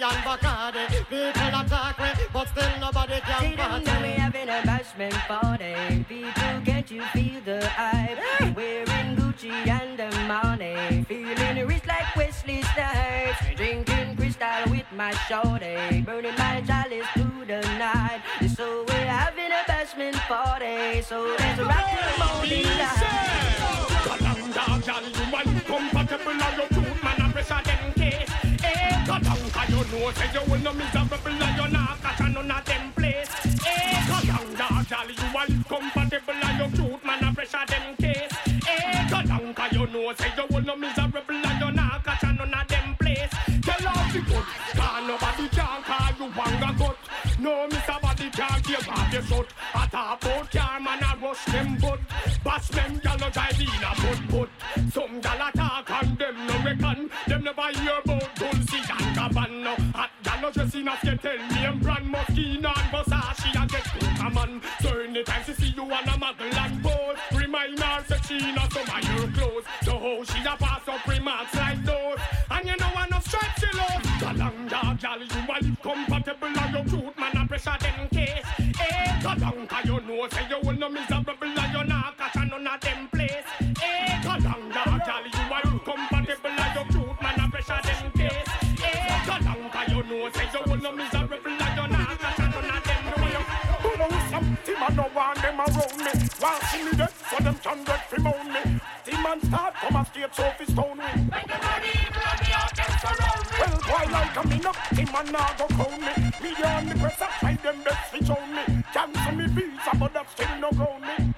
And 0.00 0.24
Bacardi, 0.24 0.86
people 1.10 1.60
attack 1.60 1.98
me, 1.98 2.24
but 2.32 2.48
still 2.48 2.80
nobody 2.80 3.20
can 3.20 3.56
party. 3.56 4.02
we 4.02 4.10
having 4.10 4.48
a 4.48 4.62
bashment 4.62 5.12
party. 5.26 6.04
People, 6.08 6.60
can't 6.64 6.90
you 6.90 7.02
feel 7.12 7.40
the 7.44 7.66
hype? 7.66 8.56
Wearing 8.56 9.27
Gucci 9.38 9.68
and 9.68 9.98
the 9.98 10.10
money. 10.26 11.04
Feeling 11.04 11.66
rich 11.66 11.86
like 11.86 12.16
Wesley 12.16 12.62
Snipes. 12.62 13.38
Drinking 13.56 14.16
Cristal 14.16 14.70
with 14.70 14.86
my 14.96 15.12
shorty. 15.28 16.02
Burning 16.02 16.34
my 16.36 16.60
chalice 16.66 17.06
through 17.14 17.44
the 17.46 17.60
night. 17.78 18.20
So 18.56 18.84
we're 18.88 19.06
having 19.06 19.52
a 19.52 19.62
bashment 19.70 20.16
party. 20.26 21.02
So 21.02 21.22
let's 21.38 21.60
rock 21.60 21.86
till 21.88 22.26
morning 22.26 22.64
light. 22.64 23.54
Dog, 24.54 25.02
you 25.04 25.26
man 25.30 25.60
compatible 25.66 26.30
and 26.30 26.56
your 26.56 26.68
truth, 26.68 27.02
man, 27.04 27.20
and 27.20 27.32
pressure 27.32 27.60
them 27.62 27.92
case. 27.92 28.30
Eh, 28.64 29.04
cut 29.06 29.22
down, 29.22 29.50
cause 29.50 29.68
you 29.68 29.98
know, 29.98 30.10
say 30.12 30.30
you 30.32 30.50
will 30.50 30.58
no 30.60 30.72
miserable 30.72 31.42
and 31.42 31.56
you're 31.56 31.68
not 31.68 32.00
catch 32.00 32.20
none 32.20 32.50
of 32.50 32.64
them 32.64 32.92
place. 32.92 33.28
Eh, 33.66 34.06
cut 34.06 34.26
down, 34.26 34.54
dog, 34.54 35.10
you 35.10 35.32
man 35.32 35.64
compatible 35.64 36.34
and 36.34 36.58
your 36.58 36.70
truth, 36.70 37.04
man, 37.04 37.27
know, 39.88 40.12
say 40.14 40.32
you 40.36 40.44
will 40.50 40.62
no 40.62 40.76
miserable 40.76 41.22
and 41.28 41.60
you're 41.60 41.72
not 41.72 42.04
catch 42.04 42.24
on 42.24 42.36
none 42.36 42.54
of 42.54 42.68
them 42.68 42.96
place. 43.00 43.30
Tell 43.62 43.88
all 43.88 44.12
the 44.12 44.20
good, 44.20 44.44
cause 44.76 45.06
nobody 45.06 45.48
can 45.48 45.82
call 45.82 46.10
you 46.18 46.32
wanga 46.32 46.78
gut. 46.78 46.96
No, 47.38 47.68
Mr. 47.68 48.00
Body 48.00 48.30
can't 48.30 48.64
give 48.64 48.88
off 48.88 49.12
your 49.12 49.22
shot. 49.22 49.46
I 49.74 49.86
talk 49.86 50.22
about 50.22 50.50
car, 50.50 50.80
man, 50.80 51.02
I 51.02 51.16
rush 51.22 51.44
them 51.46 51.76
butt. 51.80 52.00
Bash 52.44 52.68
them, 52.68 53.00
gal, 53.02 53.18
no 53.18 53.30
drive 53.30 53.60
in 53.60 53.68
a 53.68 53.92
butt, 54.02 54.28
butt. 54.30 54.92
Some 54.92 55.20
gal 55.20 55.48
attack 55.48 55.90
and 55.90 56.18
them 56.18 56.46
no 56.46 56.54
reckon. 56.64 57.10
Them 57.26 57.44
never 57.44 57.68
hear 57.78 57.98
about 58.04 58.34
Dolce 58.36 58.78
and 58.78 59.16
Gabbana. 59.16 59.92
Hot 59.94 60.10
gal 60.22 60.40
no 60.40 60.50
dress 60.50 60.74
in 60.74 60.88
a 60.88 60.96
tell 60.96 61.38
me 61.38 61.64
and 61.64 61.80
brand 61.80 62.14
Moschino 62.14 62.72
and 62.76 62.88
Versace 62.92 63.60
and 63.60 63.70
get 63.70 63.84
to 63.84 64.30
man. 64.30 64.60
So 64.80 64.98
anytime 65.00 65.44
she 65.44 65.52
like 71.54 71.84
those. 71.84 72.18
And 72.50 72.66
you 72.66 72.76
know 72.76 72.92
enough 73.04 73.26
stripes 73.26 73.60
she 73.60 73.66
loves. 73.76 74.06
Galang 74.22 74.68
dog, 74.68 75.00
gal, 75.00 75.20
you 75.20 75.26
a 75.26 75.56
live 75.62 75.80
compatible 75.82 76.48
and 76.48 76.74
your 76.74 76.84
truth, 76.84 77.18
man, 77.18 77.36
and 77.36 77.48
pressure 77.48 77.76
them 77.80 78.08
case. 78.08 78.44
Eh, 78.58 79.20
galang, 79.22 79.68
cause 79.68 79.84
you 79.84 80.00
know, 80.00 80.28
say 80.28 80.46
you 80.48 80.58
will 80.62 80.78
no 80.78 80.88
miserable 80.88 81.34
and 81.42 81.72
you're 81.72 81.84
not 81.84 82.16
catch 82.18 82.36
none 82.36 82.66
of 82.66 82.80
them 82.80 83.08
place. 83.08 83.48
Eh, 83.60 84.20
galang 84.22 84.64
dog, 84.74 85.00
gal, 85.06 85.24
you 85.24 85.44
a 85.48 85.58
live 85.64 85.84
compatible 85.84 86.50
and 86.50 86.74
your 86.74 86.84
truth, 86.92 87.22
man, 87.22 87.40
and 87.40 87.52
pressure 87.52 87.80
them 87.84 88.10
case. 88.12 88.50
Eh, 88.82 89.24
galang, 89.28 89.72
cause 89.72 89.88
you 89.88 90.02
know, 90.02 90.30
say 90.32 90.48
you 90.52 90.60
will 90.66 90.80
no 90.82 90.92
miserable 90.92 91.38
and 91.46 91.76
you're 91.76 91.88
not 91.88 92.18
catch 92.18 92.38
none 92.38 92.70
of 92.76 92.84
them 92.84 93.02
place. 93.14 93.46
Who 93.82 93.90
knows 93.98 94.30
something, 94.30 94.78
man, 94.80 94.96
no 94.96 95.10
want 95.14 95.42
them 95.42 95.60
around 95.60 95.98
me. 95.98 96.12
Want 96.40 96.62
see 96.64 96.84
me 96.84 96.92
dead, 96.96 97.12
so 97.30 97.36
them 97.42 97.54
can 97.62 97.84
get 97.84 98.18
moan 98.20 98.52
me. 98.52 98.80
Start 99.48 99.74
from 99.78 99.96
a 99.96 100.04
state 100.04 100.34
so 100.34 100.50
fi 100.58 100.64
stone 100.64 100.98
me. 100.98 101.04
Well, 103.58 103.80
boy, 103.88 104.04
like 104.12 104.36
a 104.36 104.46
me 104.46 104.58
no, 104.58 104.72
team 104.94 105.08
man 105.10 105.32
now 105.32 105.48
go 105.56 105.66
crown 105.68 106.00
me. 106.00 106.12
Me 106.42 106.50
on 106.62 106.88
the 106.88 106.94
press 107.00 107.20
up, 107.22 107.30
try 107.40 107.54
them 107.54 107.82
best 107.82 108.12
fi 108.12 108.18
show 108.26 108.46
me. 108.46 108.84
Cancel 108.92 109.32
me 109.32 109.46
visa, 109.46 109.92
but 109.98 110.12
that 110.12 110.30
still 110.30 110.54
no 110.60 110.70
ground 110.72 111.02
me. 111.02 111.32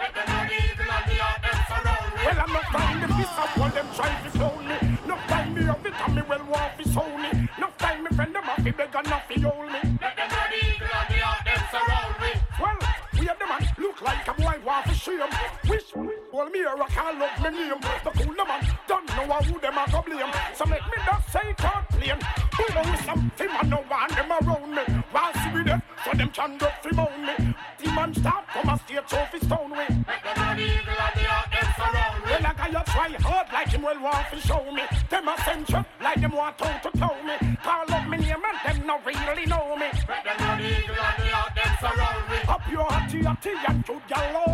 Well, 2.24 2.38
I'm 2.40 2.52
not 2.52 2.64
trying 2.74 3.00
to 3.00 3.06
piss 3.14 3.38
up 3.38 3.56
while 3.56 3.70
them 3.70 3.86
try 3.94 4.22
to 4.22 4.30
clone 4.30 4.66
me. 4.66 4.98
No 5.06 5.16
time 5.28 5.54
me 5.54 5.68
of 5.68 5.86
it, 5.86 5.94
and 5.94 6.14
me 6.16 6.22
well 6.28 6.44
want 6.50 6.72
fi 6.78 6.84
show 6.90 7.16
me. 7.16 7.48
No 7.60 7.68
time 7.78 8.02
me 8.02 8.10
friend 8.16 8.34
them 8.34 8.48
off 8.50 8.56
fi 8.56 8.70
beg 8.72 8.94
and 8.94 9.12
off 9.12 9.28
fi 9.28 9.40
hold 9.40 9.72
me. 9.72 9.98
Well, 12.60 12.78
we 13.14 13.26
have 13.26 13.38
the 13.38 13.46
man 13.46 13.68
look 13.78 14.02
like 14.02 14.26
a 14.26 14.34
boy 14.34 14.58
want 14.66 14.86
to 14.86 14.94
shame. 14.94 15.20
Wish 15.68 15.94
well 16.40 16.50
me 16.50 16.60
I 16.64 16.88
can't 16.88 17.18
love 17.18 17.38
me 17.42 17.50
name. 17.58 17.80
The 18.04 18.10
cool 18.16 18.34
man 18.34 18.60
don't 18.88 19.08
know 19.08 19.36
who 19.44 19.60
them 19.60 19.78
a 19.78 19.84
go 19.92 20.00
blame. 20.02 20.32
So 20.54 20.64
make 20.64 20.86
me 20.86 20.98
just 21.04 21.32
say 21.32 21.54
can't 21.56 21.88
plain. 21.88 22.18
Who 22.56 22.64
know 22.74 22.96
something 23.04 23.48
man 23.48 23.68
no 23.68 23.84
want 23.90 24.12
them 24.16 24.32
around 24.32 24.70
me. 24.74 24.82
Want 25.12 25.36
see 25.36 25.50
me 25.54 25.62
there 25.64 25.82
so 26.04 26.10
them 26.12 26.30
can 26.30 26.58
get 26.58 26.82
free 26.82 26.96
moan 26.96 27.26
me. 27.26 27.54
The 27.78 27.92
man 27.92 28.14
start 28.14 28.44
from 28.52 28.68
a 28.70 28.78
state 28.78 29.06
trophy 29.08 29.38
stone 29.44 29.70
way. 29.70 29.88
Well, 32.30 32.42
like 32.42 32.60
I 32.60 32.82
try 32.84 33.08
hard 33.20 33.46
like 33.52 33.68
him 33.68 33.82
well 33.82 34.00
want 34.00 34.26
to 34.30 34.40
show 34.40 34.64
me. 34.72 34.82
Them 35.10 35.28
a 35.28 35.34
you 35.68 35.84
like 36.00 36.20
them 36.20 36.32
want 36.32 36.58
to 36.58 36.80
to 36.84 36.90
tell 36.98 37.16
me. 37.22 37.56
Call 37.62 37.92
up 37.92 38.08
me 38.08 38.16
name 38.16 38.44
and 38.48 38.58
them 38.64 38.86
no 38.86 38.98
really 39.04 39.46
know 39.46 39.76
me. 39.76 39.88
Up 42.48 42.70
your 42.70 42.90
hatty 42.90 43.18
hatty 43.24 43.52
and 43.68 43.84
to 43.86 43.92
your 44.08 44.42
own 44.48 44.49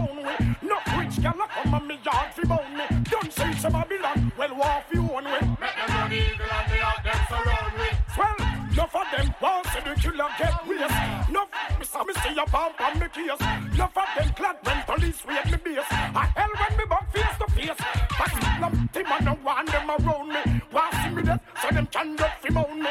well 4.36 4.54
war 4.54 4.84
you 4.92 5.00
own 5.00 5.24
way. 5.24 5.40
Make 5.40 5.76
them 5.76 5.86
bloody 5.86 6.16
evil 6.16 6.46
and 6.52 6.70
the 6.70 6.78
ugly 6.90 7.16
surround 7.28 7.72
me. 7.78 7.88
Well, 8.18 8.36
enough 8.72 8.96
of 8.96 9.06
them 9.12 9.34
want 9.40 9.66
see 9.66 9.80
the 9.80 9.94
killer 10.00 10.30
get 10.38 10.66
waste. 10.68 11.28
Enough, 11.28 11.50
me 11.78 12.04
me 12.06 12.14
see 12.22 12.38
a 12.38 12.44
pump 12.46 12.80
on 12.80 12.98
me 12.98 13.06
case. 13.08 13.40
Enough 13.74 13.96
of 13.96 14.08
them 14.16 14.32
glad 14.36 14.56
when 14.62 14.82
police 14.86 15.24
raid 15.26 15.46
me 15.50 15.58
base. 15.64 15.90
I 15.90 16.26
hell 16.36 16.52
when 16.60 16.78
me 16.78 16.84
back 16.88 17.12
face 17.12 17.36
to 17.38 17.46
face. 17.52 17.80
But 18.18 18.60
lump 18.60 18.92
team 18.92 19.06
and 19.06 19.24
no 19.24 19.38
want 19.44 19.72
them 19.72 19.90
around 19.90 20.28
me. 20.28 20.62
Want 20.72 20.94
see 20.94 21.10
me 21.10 21.22
death 21.22 21.40
so 21.62 21.68
them 21.70 21.86
can 21.86 22.16
get 22.16 22.42
fi 22.42 22.50
moan 22.50 22.82
me. 22.82 22.90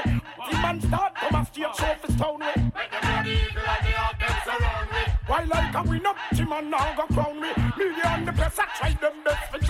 The 0.50 0.58
man 0.58 0.82
start 0.82 1.18
from 1.18 1.36
a 1.36 1.46
state 1.46 1.76
show 1.78 1.96
fi 2.02 2.14
stone 2.14 2.40
me. 2.40 2.72
Why 5.28 5.44
like 5.44 5.76
a 5.76 5.90
win 5.90 6.06
up 6.06 6.18
and 6.56 6.72
now 6.72 6.96
go 6.96 7.06
crown 7.14 7.42
me. 7.42 7.50
Me 7.78 8.02
on 8.02 8.26
the 8.26 8.32
press 8.32 8.60
I 8.60 8.66
try 8.78 8.90
them 9.02 9.24
best 9.24 9.52
fi 9.52 9.65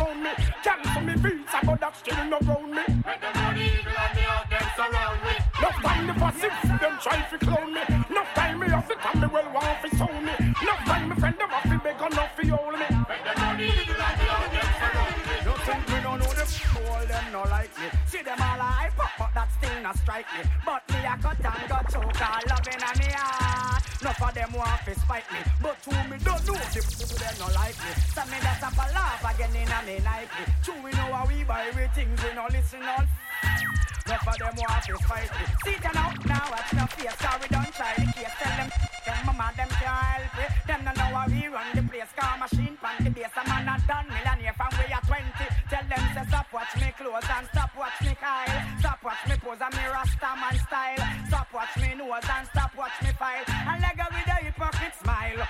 but 1.66 1.80
that 1.80 1.96
still 1.98 2.26
no 2.26 2.38
round 2.46 2.72
me. 2.72 2.84
No 5.62 5.70
time 5.82 6.08
the 6.08 6.14
passive, 6.14 6.80
them 6.80 6.98
try 7.02 7.22
to 7.30 7.38
clone 7.38 7.74
me. 7.74 7.82
No 8.10 8.24
time 8.36 8.60
me 8.60 8.68
off 8.72 8.92
it, 8.92 8.98
and 9.06 9.22
me 9.22 9.28
well 9.28 9.52
want 9.54 9.78
fi 9.82 9.90
sound 9.98 10.26
me. 10.26 10.34
No 10.64 10.74
time 10.86 11.10
me 11.10 11.16
friend 11.16 11.38
them 11.38 11.52
off 11.52 11.64
fi 11.64 11.78
beg 11.78 12.02
and 12.02 12.20
off 12.20 12.36
fi 12.38 12.48
hold 12.48 12.80
me. 12.80 12.86
You 15.46 15.54
think 15.66 15.90
me 15.90 16.02
don't 16.04 16.20
know 16.20 16.34
them? 16.34 16.48
All 16.92 17.06
them 17.06 17.26
no 17.32 17.42
like 17.50 17.78
me. 17.80 17.88
See 18.08 18.22
them 18.22 18.42
all 18.42 18.60
hype 18.60 19.00
up, 19.00 19.12
but 19.18 19.34
that 19.34 19.50
still 19.58 19.82
not 19.82 19.98
strike 19.98 20.28
me. 20.38 20.50
But 20.66 20.82
me 20.90 21.00
a 21.06 21.18
cut 21.18 21.46
and 21.46 21.70
got 21.70 21.92
choke 21.92 22.22
all 22.22 22.42
loving 22.48 22.84
on 22.84 22.98
me 23.00 23.12
heart. 23.12 23.65
No 24.06 24.14
for 24.14 24.32
them 24.38 24.54
want 24.54 24.86
to 24.86 24.94
spite 25.02 25.26
me, 25.34 25.42
but 25.66 25.82
who 25.82 25.98
me 26.06 26.22
don't 26.22 26.38
know 26.46 26.54
the 26.54 26.78
people 26.78 27.18
them 27.18 27.36
no 27.42 27.50
like 27.58 27.74
me. 27.74 27.92
So 28.14 28.22
me 28.30 28.38
have 28.38 28.62
a 28.62 28.86
laugh 28.94 29.26
again 29.34 29.50
in 29.58 29.66
a 29.66 29.82
me 29.82 29.98
Nike. 30.06 30.46
True 30.62 30.78
we 30.86 30.92
know 30.94 31.10
how 31.10 31.26
we 31.26 31.42
buy 31.42 31.74
we 31.74 31.90
things 31.98 32.14
we 32.22 32.30
no 32.38 32.46
listen 32.54 32.86
all. 32.86 33.02
No 34.06 34.16
for 34.22 34.38
them 34.38 34.54
want 34.62 34.86
to 34.86 34.94
fight 35.10 35.26
me. 35.34 35.46
See 35.66 35.82
them 35.82 35.98
now, 35.98 36.14
now 36.22 36.46
watch 36.54 36.70
no 36.78 36.86
face, 36.94 37.18
we 37.18 37.48
don't 37.50 37.74
try 37.74 37.98
the 37.98 38.06
case. 38.14 38.30
Tell 38.38 38.54
them, 38.54 38.70
them 39.10 39.18
mama 39.26 39.50
them 39.58 39.70
can't 39.74 39.82
help 39.82 40.38
it. 40.38 40.52
Them 40.70 40.86
no 40.86 40.92
know 40.94 41.10
how 41.10 41.26
we 41.26 41.50
run 41.50 41.66
the 41.74 41.82
place. 41.90 42.14
Car 42.14 42.38
machine 42.38 42.78
pan 42.78 43.02
the 43.02 43.10
base, 43.10 43.34
a 43.34 43.42
man 43.50 43.66
a 43.66 43.76
done 43.90 44.06
millionaire 44.06 44.25
watch 46.56 46.76
me 46.80 46.90
clothes 46.98 47.28
and 47.36 47.48
stop 47.52 47.72
watch 47.78 48.00
me 48.02 48.16
Kyle. 48.16 48.80
Stop 48.80 49.04
watch 49.04 49.24
me 49.28 49.36
pose 49.44 49.60
and 49.60 49.76
me 49.76 49.86
rasta 49.92 50.32
man 50.40 50.58
style. 50.64 51.04
Stop 51.28 51.48
watch 51.54 51.76
me 51.76 51.92
nose 52.00 52.30
and 52.32 52.48
stop 52.48 52.72
watch 52.78 52.98
me 53.04 53.12
file. 53.20 53.44
And 53.68 53.82
leg 53.84 54.00
with 54.00 54.32
a 54.32 54.38
hypocrite 54.40 54.96
smile. 55.04 55.44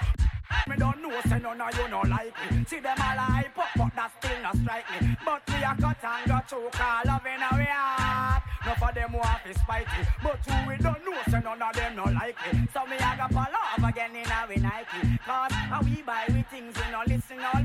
Me 0.67 0.75
don't 0.77 1.01
know 1.03 1.21
say 1.29 1.37
know 1.37 1.53
you 1.53 1.87
no 1.89 2.01
like 2.09 2.33
me. 2.49 2.65
See 2.65 2.79
them 2.79 2.97
all 2.97 3.21
hype 3.21 3.57
up, 3.57 3.69
but 3.77 3.93
that 3.95 4.11
still 4.17 4.41
not 4.41 4.57
strike 4.57 4.89
me. 4.97 5.15
But 5.23 5.41
we 5.47 5.61
a 5.61 5.71
cut 5.77 6.01
and 6.01 6.25
go 6.25 6.39
through, 6.49 6.69
call 6.73 7.01
love 7.05 7.25
in 7.29 7.41
our 7.41 7.65
heart. 7.69 8.43
No 8.65 8.73
for 8.73 8.91
them 8.93 9.13
want 9.13 9.45
to 9.45 9.53
spite 9.59 9.85
me, 9.85 10.01
but 10.23 10.41
who 10.41 10.69
we 10.69 10.77
don't 10.81 11.05
know, 11.05 11.21
so 11.29 11.37
none 11.37 11.61
of 11.61 11.75
them 11.75 11.95
no 11.95 12.05
like 12.05 12.37
me. 12.49 12.67
So 12.73 12.81
me 12.89 12.97
a 12.97 13.13
go 13.13 13.27
follow 13.29 13.61
up 13.61 13.89
again 13.89 14.15
in 14.15 14.31
our 14.31 14.49
Nike. 14.57 15.19
Cause 15.21 15.53
how 15.53 15.81
we 15.83 16.01
buy 16.01 16.25
we 16.33 16.41
things, 16.49 16.73
we 16.73 16.91
no 16.91 17.01
listen 17.05 17.39
all. 17.45 17.61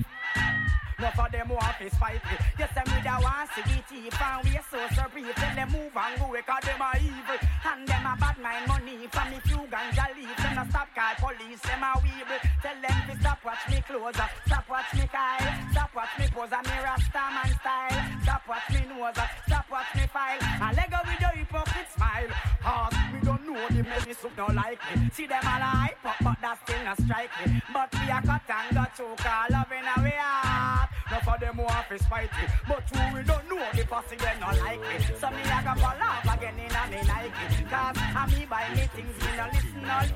No 1.00 1.08
for 1.16 1.28
them 1.32 1.48
want 1.48 1.78
to 1.80 1.88
fight 1.96 2.20
me. 2.28 2.36
Yes, 2.58 2.68
them 2.74 2.84
with 2.84 3.08
a 3.08 3.16
want 3.24 3.48
to 3.56 3.62
cheap 3.88 4.20
and 4.20 4.44
we 4.44 4.60
so 4.68 5.04
brief. 5.12 5.34
Tell 5.34 5.54
them 5.56 5.72
move 5.72 5.96
and 5.96 6.20
go 6.20 6.28
because 6.28 6.64
them 6.68 6.82
are 6.82 7.00
evil. 7.00 7.40
And 7.64 7.88
them 7.88 8.04
a 8.04 8.12
bad 8.20 8.36
mind 8.36 8.68
money 8.68 9.08
from 9.08 9.30
me 9.30 9.38
few 9.40 9.64
ganja 9.72 10.06
leaf. 10.12 10.36
Them 10.36 10.58
a 10.60 10.64
stop 10.68 10.88
call 10.92 11.32
police, 11.32 11.60
them 11.64 11.82
a 11.82 11.96
weeble. 12.04 12.40
Tell 12.60 12.78
them 12.84 12.98
to 13.08 13.12
stop 13.20 13.40
watch 13.44 13.64
me 13.70 13.80
clothes, 13.80 14.20
stop 14.44 14.68
watch 14.68 14.92
me 14.92 15.08
Kyle, 15.08 15.48
stop 15.72 15.90
watch 15.96 16.14
me 16.18 16.26
pose 16.28 16.52
a 16.52 16.60
me 16.68 16.76
rasta 16.84 17.22
man 17.32 17.52
style. 17.60 17.98
Stop 18.22 18.42
watch 18.48 18.68
me 18.68 18.80
nose, 18.84 19.24
stop 19.48 19.66
watch 19.70 19.90
me 19.96 20.04
file. 20.12 20.40
And 20.40 20.76
let 20.76 20.90
go 20.90 20.98
with 21.08 21.20
your 21.20 21.32
hypocrite 21.32 21.90
smile. 21.96 22.28
Cause 22.60 22.94
we 23.12 23.18
don't 23.24 23.44
know 23.48 23.68
the 23.68 23.82
maybe 23.88 24.12
soup 24.12 24.36
no 24.36 24.46
like 24.52 24.80
me. 24.92 25.08
See 25.12 25.26
them 25.26 25.40
all 25.48 25.64
hype 25.64 26.04
up, 26.04 26.16
but 26.20 26.36
that 26.44 26.58
still 26.60 26.84
not 26.84 27.00
strike 27.00 27.32
me. 27.46 27.62
But 27.72 27.88
we 27.88 28.10
a 28.12 28.20
cut 28.20 28.44
and 28.52 28.76
go 28.76 28.84
choke 28.92 29.24
all 29.24 29.48
love 29.48 29.72
in 29.72 29.84
our 29.84 30.12
heart. 30.20 30.89
No 31.10 31.18
for 31.20 31.38
them 31.40 31.56
want 31.56 31.88
to 31.88 31.98
spite 31.98 32.30
me 32.32 32.44
But 32.68 32.84
who 32.90 33.16
we 33.16 33.22
don't 33.24 33.48
know 33.50 33.66
the 33.74 33.84
pussy 33.84 34.16
they 34.16 34.38
not 34.38 34.58
like 34.58 34.80
me 34.80 34.96
So 35.18 35.30
me 35.30 35.42
a 35.42 35.58
go 35.62 35.74
fall 35.80 36.02
off 36.02 36.34
again 36.34 36.54
in 36.58 36.70
a 36.70 36.82
me 36.86 37.00
Nike 37.06 37.64
Cause 37.66 37.96
I 37.98 38.26
me 38.30 38.46
buy 38.46 38.68
me 38.74 38.84
things 38.94 39.16
me 39.18 39.30
no 39.36 39.46
listen 39.52 39.90
all 39.90 40.06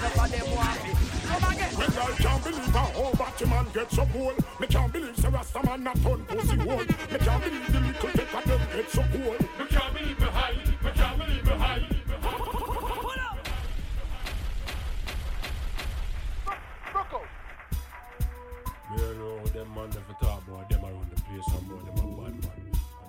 No 0.00 0.08
for 0.16 0.28
them 0.28 0.46
want 0.56 0.84
me 0.84 1.10
Come 1.30 1.52
again 1.52 1.72
Well, 1.76 2.00
I 2.00 2.16
can't 2.16 2.44
believe 2.44 2.74
how 2.74 2.90
whole 2.96 3.12
Batman 3.12 3.66
get 3.72 3.90
so 3.92 4.06
cool. 4.12 4.34
Me 4.58 4.66
can't 4.66 4.92
believe 4.92 5.16
Sir 5.16 5.30
Rasta 5.30 5.62
man 5.64 5.84
not 5.84 5.96
turn 6.02 6.24
pussy 6.24 6.56
hole. 6.56 6.78
Me 6.78 7.18
can't 7.18 7.44
believe 7.44 7.72
the 7.72 7.80
little 7.80 8.10
take 8.10 8.34
of 8.34 8.44
them 8.44 8.60
get 8.74 8.90
so 8.90 9.04
cool. 9.12 9.36
Me 9.58 9.66
can't 9.68 9.94
believe 9.94 10.20
me 10.20 10.26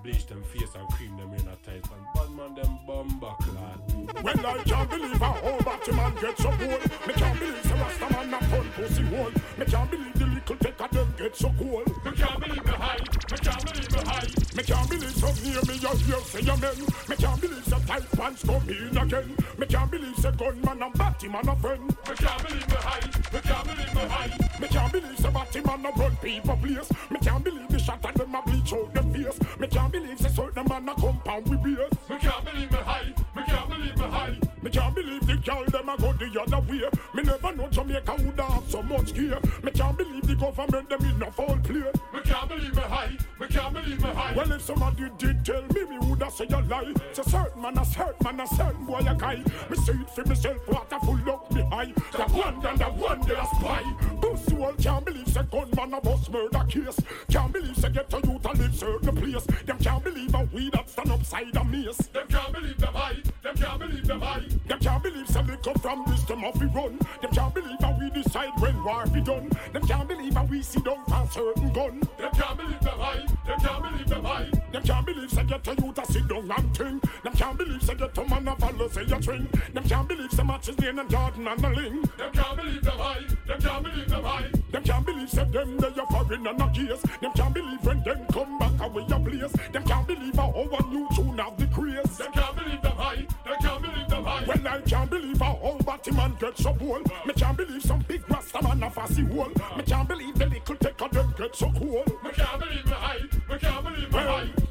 bleach 0.03 0.25
them 0.25 0.43
face 0.43 0.73
and 0.75 0.87
cream 0.89 1.15
them 1.17 1.33
in 1.33 1.47
a 1.47 1.55
tight 1.63 1.85
and 1.93 2.05
bad 2.13 2.29
man 2.31 2.55
them 2.55 2.79
bumba 2.87 3.37
clad. 3.37 4.23
Well, 4.23 4.45
I 4.45 4.63
can't 4.63 4.89
believe 4.89 5.19
how 5.19 5.33
whole 5.33 5.61
Batman 5.61 6.13
get 6.21 6.37
so 6.37 6.49
cool. 6.51 6.79
Me 7.07 7.13
can't 7.13 7.39
believe 7.39 7.63
Sir 7.63 7.75
Rasta 7.75 8.13
man 8.13 8.31
not 8.31 8.41
turn 8.41 8.69
pussy 8.75 9.03
hole. 9.03 9.31
Me 9.57 9.65
can't 9.65 9.91
believe 9.91 10.13
the 10.13 10.25
little 10.25 10.55
take 10.57 10.81
of 10.81 10.91
them 10.91 11.13
get 11.17 11.35
so 11.35 11.53
cool. 11.57 11.83
Me 12.05 12.11
can't 12.11 12.39
believe 12.39 12.65
me 12.65 12.71
high. 12.71 12.99
Me 13.31 13.37
can't 13.37 13.65
believe 13.65 13.91
me 13.91 14.01
high. 14.05 14.40
Me 14.53 14.63
can't 14.63 14.89
believe 14.89 15.15
some 15.15 15.35
near 15.43 15.61
me 15.63 15.75
you 15.75 15.95
hear 16.03 16.19
say 16.21 16.39
amen. 16.41 16.75
Me 17.07 17.15
can't 17.15 17.39
believe 17.39 17.63
some 17.63 17.83
tight 17.85 18.11
pants 18.11 18.43
come 18.43 18.69
in 18.69 18.97
again. 18.97 19.35
Me 19.57 19.65
can't 19.65 19.89
believe 19.89 20.15
say 20.17 20.31
gunman 20.31 20.81
and 20.83 20.93
Batman 20.93 21.47
a 21.47 21.55
friend. 21.55 21.87
Me 21.87 22.15
can't 22.15 22.47
believe 22.47 22.67
me 22.67 22.75
high. 22.75 23.07
Me 23.31 23.39
can't 23.39 23.63
believe 23.63 23.95
me 23.95 24.01
high. 24.01 24.59
Me 24.59 24.67
can't 24.67 24.91
believe 24.91 25.19
say 25.19 25.29
Batman 25.29 25.85
a 25.85 25.91
run 25.91 26.15
people 26.17 26.57
place. 26.57 26.91
Me 27.09 27.19
can't 27.19 27.43
believe 27.43 27.67
the 27.69 27.79
shot 27.79 28.05
at 28.05 28.15
them 28.15 28.35
a 28.35 28.41
bleach 28.41 28.73
out 28.73 28.93
them 28.93 29.13
face. 29.13 29.39
Me 29.59 29.67
can't 29.67 29.91
believe 29.91 30.19
say 30.19 30.29
certain 30.29 30.67
man 30.67 30.89
a 30.89 30.95
compound 30.95 31.47
with 31.47 31.63
beers. 31.63 31.93
Me 32.09 32.17
can't 32.17 32.45
believe 32.45 32.71
me 32.71 32.77
high. 32.77 33.13
Me 33.35 33.43
can't 33.43 33.69
believe 33.69 33.97
me 33.97 34.03
high. 34.03 34.37
Me 34.61 34.69
can't 34.69 34.95
believe 34.95 35.27
the 35.27 35.35
girl 35.37 35.65
them 35.65 35.89
a 35.89 35.97
go 35.97 36.11
the 36.11 36.41
other 36.41 36.59
way. 36.69 36.83
Me 37.13 37.23
never 37.23 37.55
know 37.55 37.69
Jamaica 37.69 38.15
would 38.19 38.39
have 38.39 38.69
so 38.69 38.83
much 38.83 39.13
gear. 39.13 39.39
Me 39.63 39.71
can't 39.71 39.97
believe 39.97 40.27
the 40.27 40.35
government 40.35 40.89
them 40.89 41.05
in 41.05 41.23
a 41.23 41.31
fall 41.31 41.57
play. 41.63 41.91
Me 42.13 42.19
can't 42.25 42.49
believe 42.49 42.75
me 42.75 42.81
high. 42.81 43.17
Me 43.41 43.47
can't 43.47 43.73
believe 43.73 44.03
me 44.03 44.09
high. 44.09 44.35
Well, 44.35 44.51
if 44.51 44.61
somebody 44.61 45.09
did 45.17 45.43
tell 45.43 45.63
me, 45.63 45.85
me 45.85 45.97
woulda 45.97 46.29
say 46.29 46.45
a 46.45 46.61
lie. 46.61 46.93
So 47.11 47.23
certain 47.23 47.59
man 47.59 47.75
a 47.75 47.83
certain 47.85 48.23
man 48.23 48.39
a 48.39 48.47
certain 48.47 48.85
boy 48.85 48.99
a 48.99 49.15
guy. 49.15 49.37
Me 49.67 49.77
see 49.77 49.93
it 49.93 50.09
for 50.11 50.23
myself, 50.25 50.57
what 50.67 50.93
a 50.93 50.99
full 50.99 51.31
up 51.31 51.51
me 51.51 51.63
high. 51.63 51.91
The 52.11 52.23
one 52.33 52.63
and 52.63 52.77
the 52.77 52.85
one 52.85 53.21
they 53.21 53.33
a 53.33 53.43
spy. 53.43 53.81
Pussy 54.21 54.30
all 54.49 54.73
can't 54.73 55.05
believe 55.05 55.27
say 55.27 55.43
gunman 55.51 55.93
a 55.93 56.01
bust 56.01 56.31
murder 56.31 56.63
case. 56.69 56.99
Can't 57.29 57.51
believe 57.53 57.75
say 57.75 57.89
get 57.89 58.09
to 58.09 58.17
youth 58.17 58.45
a 58.45 58.51
live 58.53 58.75
certain 58.75 59.15
place. 59.15 59.45
Them 59.65 59.77
can't 59.77 60.03
believe 60.03 60.33
a 60.35 60.43
weed 60.53 60.73
that 60.73 60.89
stand 60.89 61.11
upside 61.11 61.55
a 61.55 61.63
mace. 61.63 61.97
Them 61.97 62.27
can't 62.27 62.53
believe 62.53 62.77
them 62.77 62.93
high. 62.93 63.17
Them 63.43 63.55
can't 63.55 63.79
believe 63.79 64.07
them 64.07 64.21
high. 64.21 64.45
Them 64.67 64.79
can't 64.79 65.03
believe 65.03 65.27
say 65.27 65.43
they 65.43 65.57
come 65.57 65.75
from 65.75 66.03
this 66.07 66.23
them 66.23 66.43
off 66.43 66.59
we 66.59 66.67
run. 66.67 66.99
Them 67.21 67.31
can't 67.31 67.53
believe 67.53 67.79
how 67.79 67.97
we 67.99 68.09
decide 68.09 68.51
when 68.59 68.83
war 68.83 69.05
be 69.07 69.21
done. 69.21 69.49
Them 69.73 69.87
can't 69.87 70.07
believe 70.07 70.33
how 70.33 70.45
we 70.45 70.61
see 70.61 70.81
down 70.81 71.03
for 71.05 71.27
certain 71.31 71.73
gun. 71.73 71.99
Them 72.17 72.31
can't 72.33 72.57
believe 72.57 72.79
them 72.79 72.99
high. 72.99 73.25
Them 73.47 73.59
can't 73.59 73.83
believe 73.83 74.09
them 74.09 74.23
high. 74.23 74.51
Them 74.71 74.83
can't 74.83 75.05
believe 75.05 75.31
say 75.31 75.43
get 75.43 75.63
to 75.63 75.75
youth 75.75 75.97
a 75.97 76.05
sit 76.11 76.27
down 76.27 76.51
and 76.51 76.77
think. 76.77 77.23
Them 77.23 77.33
can't 77.33 77.57
believe 77.57 77.83
say 77.83 77.95
get 77.95 78.13
to 78.15 78.25
man 78.25 78.47
a 78.47 78.55
follow 78.55 78.87
say 78.87 79.03
a 79.03 79.21
string. 79.21 79.47
Them 79.73 79.83
can't 79.83 80.07
believe 80.07 80.31
say 80.31 80.43
matches 80.43 80.79
Lane 80.79 80.99
and 80.99 81.09
Jordan 81.09 81.47
and 81.47 81.65
a 81.65 81.69
ling. 81.69 82.01
Them 82.17 82.31
can't 82.33 82.57
believe 82.57 82.83
them 82.83 82.97
high. 82.97 83.25
Them 83.47 83.61
can't 83.61 83.83
believe 83.83 84.09
them 84.09 84.23
high. 84.23 84.30
Them 84.71 84.83
can't 84.83 85.05
believe 85.05 85.29
say 85.29 85.43
them 85.45 85.77
they 85.77 85.87
a 85.87 86.05
foreign 86.05 86.47
and 86.47 86.61
a 86.61 86.69
case. 86.71 87.01
Them 87.21 87.31
can't 87.33 87.53
believe 87.53 87.85
when 87.85 88.03
them 88.03 88.25
come 88.31 88.59
back 88.59 88.81
away 88.81 89.05
a 89.09 89.19
place. 89.19 89.51
Them 89.71 89.83
can't 89.83 90.07
believe 90.07 90.35
how 90.35 90.49
our 90.49 90.87
new 90.89 91.07
tune 91.15 91.37
have 91.37 91.57
the 91.57 91.67
craze. 91.67 92.17
Them 92.17 92.31
can't 92.31 92.55
believe 92.55 92.81
them 92.81 92.95
high. 92.95 93.27
Them 93.45 93.55
can't 93.61 93.81
believe 93.81 94.09
them 94.09 94.23
high. 94.23 94.43
Well, 94.45 94.67
I 94.67 94.81
can't 94.81 95.09
believe 95.09 95.41
how 95.41 95.59
old 95.61 95.85
Batman 95.85 96.37
get 96.39 96.57
so 96.57 96.73
cool. 96.75 96.99
Me 97.25 97.33
can't 97.35 97.57
believe 97.57 97.83
some 97.83 97.99
big 98.07 98.29
rasta 98.29 98.63
man 98.63 98.83
a 98.83 98.89
fussy 98.89 99.25
hole. 99.25 99.51
Me 99.77 99.83
can't 99.83 100.07
believe 100.07 100.35
the 100.35 100.45
little 100.45 100.75
take 100.75 101.01
of 101.01 101.11
them 101.11 101.33
get 101.37 101.55
so 101.55 101.71
cool. 101.71 102.03
Me 102.23 102.31
can't 102.31 102.59
believe 102.59 102.85
me 102.85 102.91
high. 102.91 103.21
Me 103.49 103.57
can't 103.59 103.83
believe 103.83 104.11
me 104.11 104.19
high. 104.19 104.70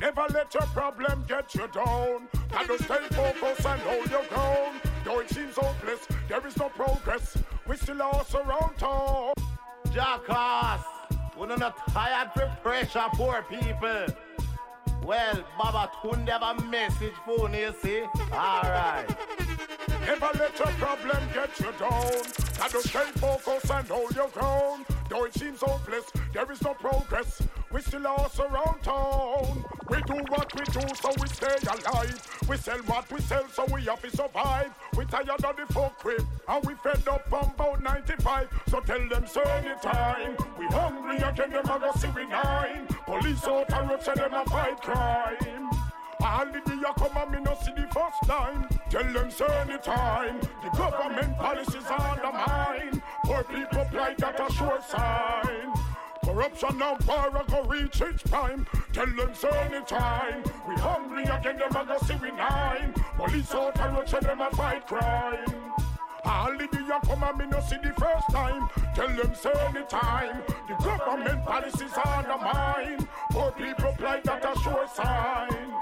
Never 0.00 0.26
let 0.32 0.54
your 0.54 0.62
problem 0.62 1.24
get 1.26 1.54
you 1.54 1.66
down. 1.68 2.28
Gotta 2.50 2.82
stay 2.82 3.04
focused 3.10 3.66
and 3.66 3.80
hold 3.80 4.10
your 4.10 4.24
ground. 4.24 4.80
Though 5.04 5.20
it 5.20 5.30
seems 5.30 5.56
hopeless, 5.56 6.06
there 6.28 6.46
is 6.46 6.56
no 6.56 6.68
progress. 6.68 7.36
We 7.66 7.76
still 7.76 7.96
lost 7.96 8.34
around 8.34 8.76
town. 8.78 9.32
Jackass, 9.92 10.84
we're 11.36 11.56
not 11.56 11.76
tired 11.88 12.30
for 12.32 12.56
pressure, 12.62 13.06
poor 13.14 13.44
people. 13.48 14.06
Well, 15.04 15.44
Baba 15.58 15.90
Tunde 16.02 16.28
have 16.28 16.42
a 16.42 16.62
message 16.64 17.14
for 17.24 17.48
you, 17.50 17.74
see? 17.82 18.02
Alright. 18.32 19.08
Never 20.00 20.30
let 20.38 20.58
your 20.58 20.68
problem 20.78 21.22
get 21.34 21.60
you 21.60 21.72
down. 21.78 22.22
Gotta 22.58 22.80
stay 22.80 23.10
focused 23.16 23.70
and 23.70 23.88
hold 23.88 24.14
your 24.14 24.28
ground. 24.28 24.86
Though 25.08 25.24
it 25.24 25.34
seems 25.34 25.60
hopeless, 25.60 26.04
there 26.32 26.50
is 26.50 26.62
no 26.62 26.74
progress. 26.74 27.42
We 27.70 27.80
still 27.82 28.00
lost 28.00 28.38
around 28.40 28.82
town. 28.82 29.64
We 29.88 30.02
do 30.02 30.14
what 30.28 30.52
we 30.54 30.64
do 30.66 30.86
so 31.00 31.10
we 31.20 31.28
stay 31.28 31.56
alive. 31.66 32.40
We 32.48 32.56
sell 32.56 32.78
what 32.86 33.10
we 33.10 33.20
sell 33.20 33.46
so 33.52 33.66
we 33.72 33.82
have 33.82 34.02
to 34.02 34.10
survive. 34.10 34.70
We 34.96 35.04
tired 35.04 35.28
of 35.30 35.56
the 35.56 35.72
folk 35.72 35.98
crib 35.98 36.26
and 36.48 36.66
we 36.66 36.74
fed 36.74 37.06
up 37.08 37.28
from 37.28 37.50
about 37.54 37.82
95. 37.82 38.48
So 38.68 38.80
tell 38.80 39.08
them 39.08 39.26
so 39.26 39.42
anytime. 39.42 40.36
We 40.58 40.66
hungry 40.66 41.16
again, 41.18 41.50
them 41.50 41.64
a 41.64 41.78
go 41.78 41.92
see 41.96 42.08
we 42.08 42.26
nine. 42.26 42.86
Police 43.06 43.44
out 43.44 43.72
and 43.72 43.90
road 43.90 44.02
say 44.02 44.14
them 44.14 44.34
a 44.34 44.44
fight 44.46 44.80
crime. 44.88 45.70
All 46.20 46.46
the 46.46 46.60
day 46.60 46.82
come 46.96 47.16
and 47.16 47.30
me 47.30 47.40
no 47.40 47.54
see 47.62 47.72
the 47.72 47.86
first 47.92 48.22
time. 48.24 48.66
Tell 48.90 49.12
them 49.12 49.30
so 49.30 49.46
anytime. 49.46 50.40
The 50.62 50.70
government 50.76 51.36
policies 51.36 51.86
undermine. 51.90 53.02
Poor 53.24 53.44
people 53.44 53.84
plight 53.90 54.18
that 54.18 54.40
a 54.40 54.52
sure 54.52 54.80
sign. 54.88 55.72
Corruption 56.24 56.82
and 56.82 57.06
power 57.06 57.44
go 57.48 57.62
reach 57.64 58.00
its 58.00 58.22
prime. 58.22 58.66
Tell 58.92 59.06
them 59.06 59.34
so 59.34 59.48
anytime. 59.48 60.42
We 60.68 60.74
hungry 60.76 61.24
again, 61.24 61.58
them 61.58 61.76
a 61.76 61.84
go 61.84 61.98
see 62.06 62.16
we 62.16 62.30
nine. 62.32 62.94
Police 63.16 63.54
out 63.54 63.78
and 63.80 64.08
say 64.08 64.20
them 64.20 64.40
a 64.40 64.50
fight 64.50 64.86
crime. 64.86 65.87
All 66.28 66.52
the 66.52 66.68
you 66.72 67.00
come 67.04 67.22
and 67.22 67.38
me 67.38 67.46
no 67.46 67.60
see 67.60 67.78
the 67.82 67.92
first 67.94 68.28
time. 68.30 68.68
Tell 68.94 69.08
them 69.08 69.34
say 69.34 69.52
anytime. 69.68 70.42
The 70.68 70.74
government 70.84 71.44
policies 71.46 71.92
undermine. 72.04 73.08
Poor 73.30 73.50
people 73.52 73.94
plight 73.96 74.24
that 74.24 74.44
a 74.44 74.60
sure 74.60 74.86
sign. 74.94 75.72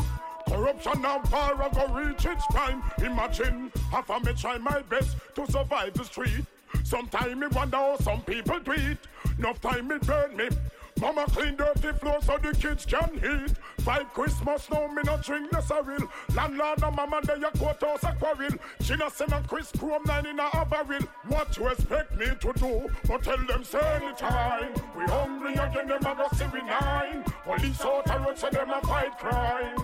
Corruption 0.49 1.05
and 1.05 1.25
power 1.25 1.69
go 1.75 1.87
reach 1.89 2.25
its 2.25 2.47
prime. 2.47 2.83
Imagine, 2.99 3.73
half 3.91 4.09
of 4.09 4.25
me 4.25 4.33
try 4.35 4.57
my 4.59 4.83
best 4.83 5.17
to 5.35 5.51
survive 5.51 5.95
the 5.95 6.05
street. 6.05 6.45
Sometime 6.85 7.41
me 7.41 7.49
wonder 7.49 7.77
how 7.77 7.97
some 7.99 8.21
people 8.23 8.61
do 8.61 8.73
it. 8.73 8.99
Enough 9.39 9.61
time 9.61 9.91
it 9.91 10.07
burn 10.07 10.37
me. 10.37 10.49
Mama 11.01 11.27
clean 11.29 11.57
dirty 11.57 11.93
floor 11.99 12.19
so 12.23 12.39
the 12.39 12.53
kids 12.55 12.87
can 12.87 13.11
eat. 13.17 13.53
Five 13.85 14.13
Christmas 14.15 14.69
now 14.71 14.87
me 14.89 15.03
not 15.05 15.23
drink 15.23 15.53
no 15.53 15.61
sorrel. 15.61 16.09
Landlord 16.35 16.83
and 16.83 16.97
mama 16.97 17.21
they 17.23 17.35
a 17.35 17.51
courthouse 17.51 18.03
a 18.03 18.17
quarrel. 18.19 18.53
She 18.81 18.97
not 18.97 19.13
send 19.13 19.33
a 19.33 19.43
Chris 19.43 19.71
Chrome 19.79 20.03
nine 20.07 20.27
in 20.27 20.41
a 20.41 20.65
barrel. 20.65 21.03
What 21.29 21.57
you 21.57 21.69
expect 21.69 22.17
me 22.19 22.27
to 22.41 22.53
do? 22.55 22.89
But 23.07 23.23
tell 23.23 23.37
them 23.47 23.63
say 23.63 23.79
anytime. 23.79 24.73
We 24.97 25.05
hungry 25.05 25.53
again 25.53 25.89
them 25.89 26.07
a 26.07 26.15
go 26.15 26.29
see 26.35 26.47
we 26.53 26.63
nine. 26.63 27.25
Police 27.45 27.81
out 27.83 28.11
a 28.11 28.19
road 28.19 28.39
say 28.39 28.51
them 28.51 28.71
a 28.71 28.81
fight 28.81 29.19
crime. 29.19 29.77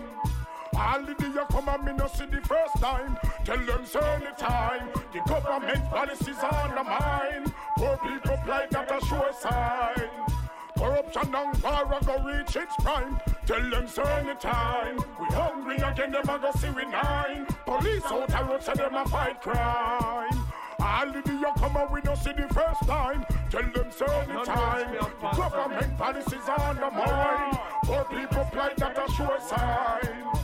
All 0.75 1.03
the 1.03 1.15
day 1.15 1.29
come 1.51 1.69
and 1.69 1.85
me 1.85 1.93
no 1.93 2.07
see 2.09 2.25
the 2.25 2.41
first 2.41 2.77
time. 2.81 3.19
Tell 3.45 3.59
them 3.59 3.85
say 3.85 4.01
anytime. 4.01 4.89
The 5.13 5.21
government 5.29 5.85
policies 5.91 6.39
undermine. 6.39 7.53
Poor 7.77 7.99
people 7.99 8.37
plight 8.45 8.75
at 8.75 8.91
a 8.91 9.07
sure 9.07 9.31
sign. 9.39 10.42
Corruption 10.77 11.35
and 11.35 11.63
war 11.63 12.01
go 12.05 12.19
reach 12.25 12.57
its 12.57 12.77
prime. 12.81 13.21
Tell 13.47 13.71
them 13.71 13.87
so 13.87 14.03
anytime. 14.03 14.97
We 14.97 15.27
hungry 15.27 15.77
again, 15.77 16.13
them 16.13 16.29
a 16.29 16.39
go 16.39 16.51
see 16.53 16.71
we 16.71 16.85
nine. 16.87 17.47
Police 17.67 18.05
out 18.07 18.31
a 18.31 18.45
road 18.45 18.63
say 18.63 18.75
them 18.75 18.95
a 18.95 19.05
fight 19.09 19.41
crime. 19.41 20.45
All 20.81 21.13
the 21.13 21.23
you 21.33 21.53
come 21.57 21.77
and 21.77 21.91
we 21.91 22.01
don't 22.01 22.17
see 22.17 22.33
the 22.33 22.49
first 22.55 22.83
time. 22.87 23.25
Tell 23.51 23.63
them 23.63 23.91
so 23.91 24.07
anytime. 24.07 24.97
Government 25.37 25.99
policies 25.99 26.49
on 26.59 26.77
the 26.77 26.91
mind. 26.91 27.59
Poor 27.85 28.05
people 28.05 28.45
plight 28.53 28.77
that 28.79 28.99
a 28.99 29.13
sure 29.13 29.39
sign. 29.41 30.42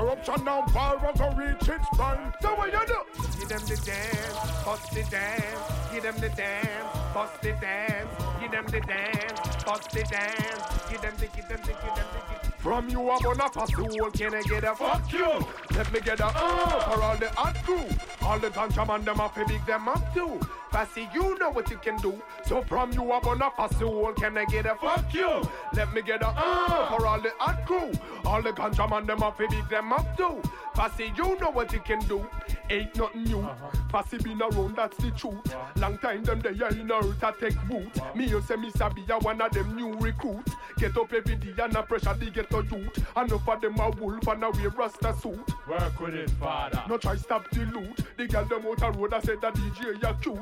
Corruption 0.00 0.48
and 0.48 0.66
power 0.72 1.12
go 1.14 1.30
reach 1.32 1.68
its 1.68 1.86
prime. 1.92 2.32
So 2.40 2.54
what 2.54 2.72
you 2.72 2.86
do? 2.86 3.22
Give 3.38 3.48
them 3.50 3.60
the 3.66 3.76
dance, 3.84 4.64
bust 4.64 4.90
the 4.94 5.02
dance. 5.10 5.92
Give 5.92 6.02
them 6.02 6.16
the 6.16 6.30
dance, 6.30 6.98
bust 7.12 7.42
the 7.42 7.52
dance. 7.60 8.08
Give 8.40 8.50
them 8.50 8.66
the 8.68 8.80
dance, 8.80 9.62
bust 9.62 9.90
the 9.90 10.02
dance. 10.04 10.90
Give 10.90 11.02
them 11.02 11.12
the, 11.18 11.26
give 11.26 11.48
them 11.48 11.60
the, 11.60 11.72
give 11.72 11.94
them 11.94 12.06
the. 12.14 12.29
From 12.62 12.90
you 12.90 13.00
I'm 13.00 13.24
on 13.24 13.40
a 13.40 13.66
soul, 13.68 14.10
can 14.10 14.34
I 14.34 14.42
get 14.42 14.64
a 14.64 14.74
fuck 14.74 15.10
you? 15.10 15.46
Let 15.74 15.90
me 15.94 16.00
get 16.00 16.20
a 16.20 16.26
uh 16.26 16.90
for 16.90 17.02
all 17.02 17.16
the 17.16 17.30
hot 17.30 17.56
crew. 17.64 17.86
All 18.20 18.38
the 18.38 18.50
ganja 18.50 18.86
man 18.86 19.02
them 19.02 19.18
up, 19.18 19.34
big 19.34 19.64
them 19.64 19.88
up 19.88 20.12
too. 20.12 20.38
Passy, 20.70 21.08
you 21.14 21.38
know 21.38 21.50
what 21.50 21.70
you 21.70 21.78
can 21.78 21.96
do. 21.96 22.20
So 22.44 22.62
from 22.62 22.92
you 22.92 23.10
I'm 23.12 23.26
on 23.26 23.40
a 23.40 23.74
soul, 23.76 24.12
can 24.12 24.36
I 24.36 24.44
get 24.44 24.66
a 24.66 24.74
fuck 24.74 25.12
you? 25.14 25.42
Let 25.72 25.94
me 25.94 26.02
get 26.02 26.20
a 26.20 26.28
uh 26.28 26.90
for 26.90 27.06
all 27.06 27.18
the 27.18 27.32
hot 27.38 27.64
crew. 27.64 27.92
All 28.26 28.42
the 28.42 28.52
ganja 28.52 28.90
man 28.90 29.06
them 29.06 29.22
up, 29.22 29.38
big 29.38 29.50
them 29.70 29.94
up 29.94 30.16
too. 30.18 30.42
Passy, 30.80 31.12
you 31.14 31.38
know 31.38 31.50
what 31.50 31.70
you 31.74 31.80
can 31.80 31.98
do. 32.06 32.26
Ain't 32.70 32.96
nothing 32.96 33.24
new. 33.24 33.40
Uh-huh. 33.40 33.70
Passy 33.90 34.16
been 34.16 34.40
around, 34.40 34.76
that's 34.76 34.96
the 34.96 35.10
truth. 35.10 35.34
Uh-huh. 35.52 35.66
Long 35.76 35.98
time 35.98 36.24
them 36.24 36.40
they 36.40 36.52
in 36.52 36.90
earth 36.90 37.22
I 37.22 37.32
take 37.32 37.68
root. 37.68 38.00
Uh-huh. 38.00 38.14
Me 38.14 38.24
you 38.24 38.40
say 38.40 38.56
me 38.56 38.70
sabi 38.70 39.04
a 39.10 39.18
one 39.18 39.42
of 39.42 39.52
them 39.52 39.76
new 39.76 39.92
recruits. 39.98 40.54
Get 40.78 40.96
up 40.96 41.12
every 41.12 41.36
day 41.36 41.52
and 41.62 41.76
a 41.76 41.82
pressure 41.82 42.14
the 42.14 42.30
ghetto 42.30 42.62
youth. 42.62 42.96
Enough 43.14 43.46
of 43.46 43.60
them 43.60 43.78
a 43.78 43.90
wolf 43.90 44.26
and 44.26 44.42
a 44.42 44.50
wear 44.52 44.70
rasta 44.70 45.14
suit. 45.20 45.38
Work 45.68 46.00
with 46.00 46.14
it, 46.14 46.30
father. 46.30 46.82
No 46.88 46.96
try 46.96 47.16
stop 47.16 47.50
the 47.50 47.66
loot. 47.66 48.00
The 48.16 48.26
girl 48.26 48.46
them 48.46 48.64
out 48.66 48.82
a 48.82 48.98
road 48.98 49.12
I 49.12 49.20
said 49.20 49.42
that 49.42 49.52
DJ 49.56 50.02
ya 50.02 50.14
cute. 50.14 50.38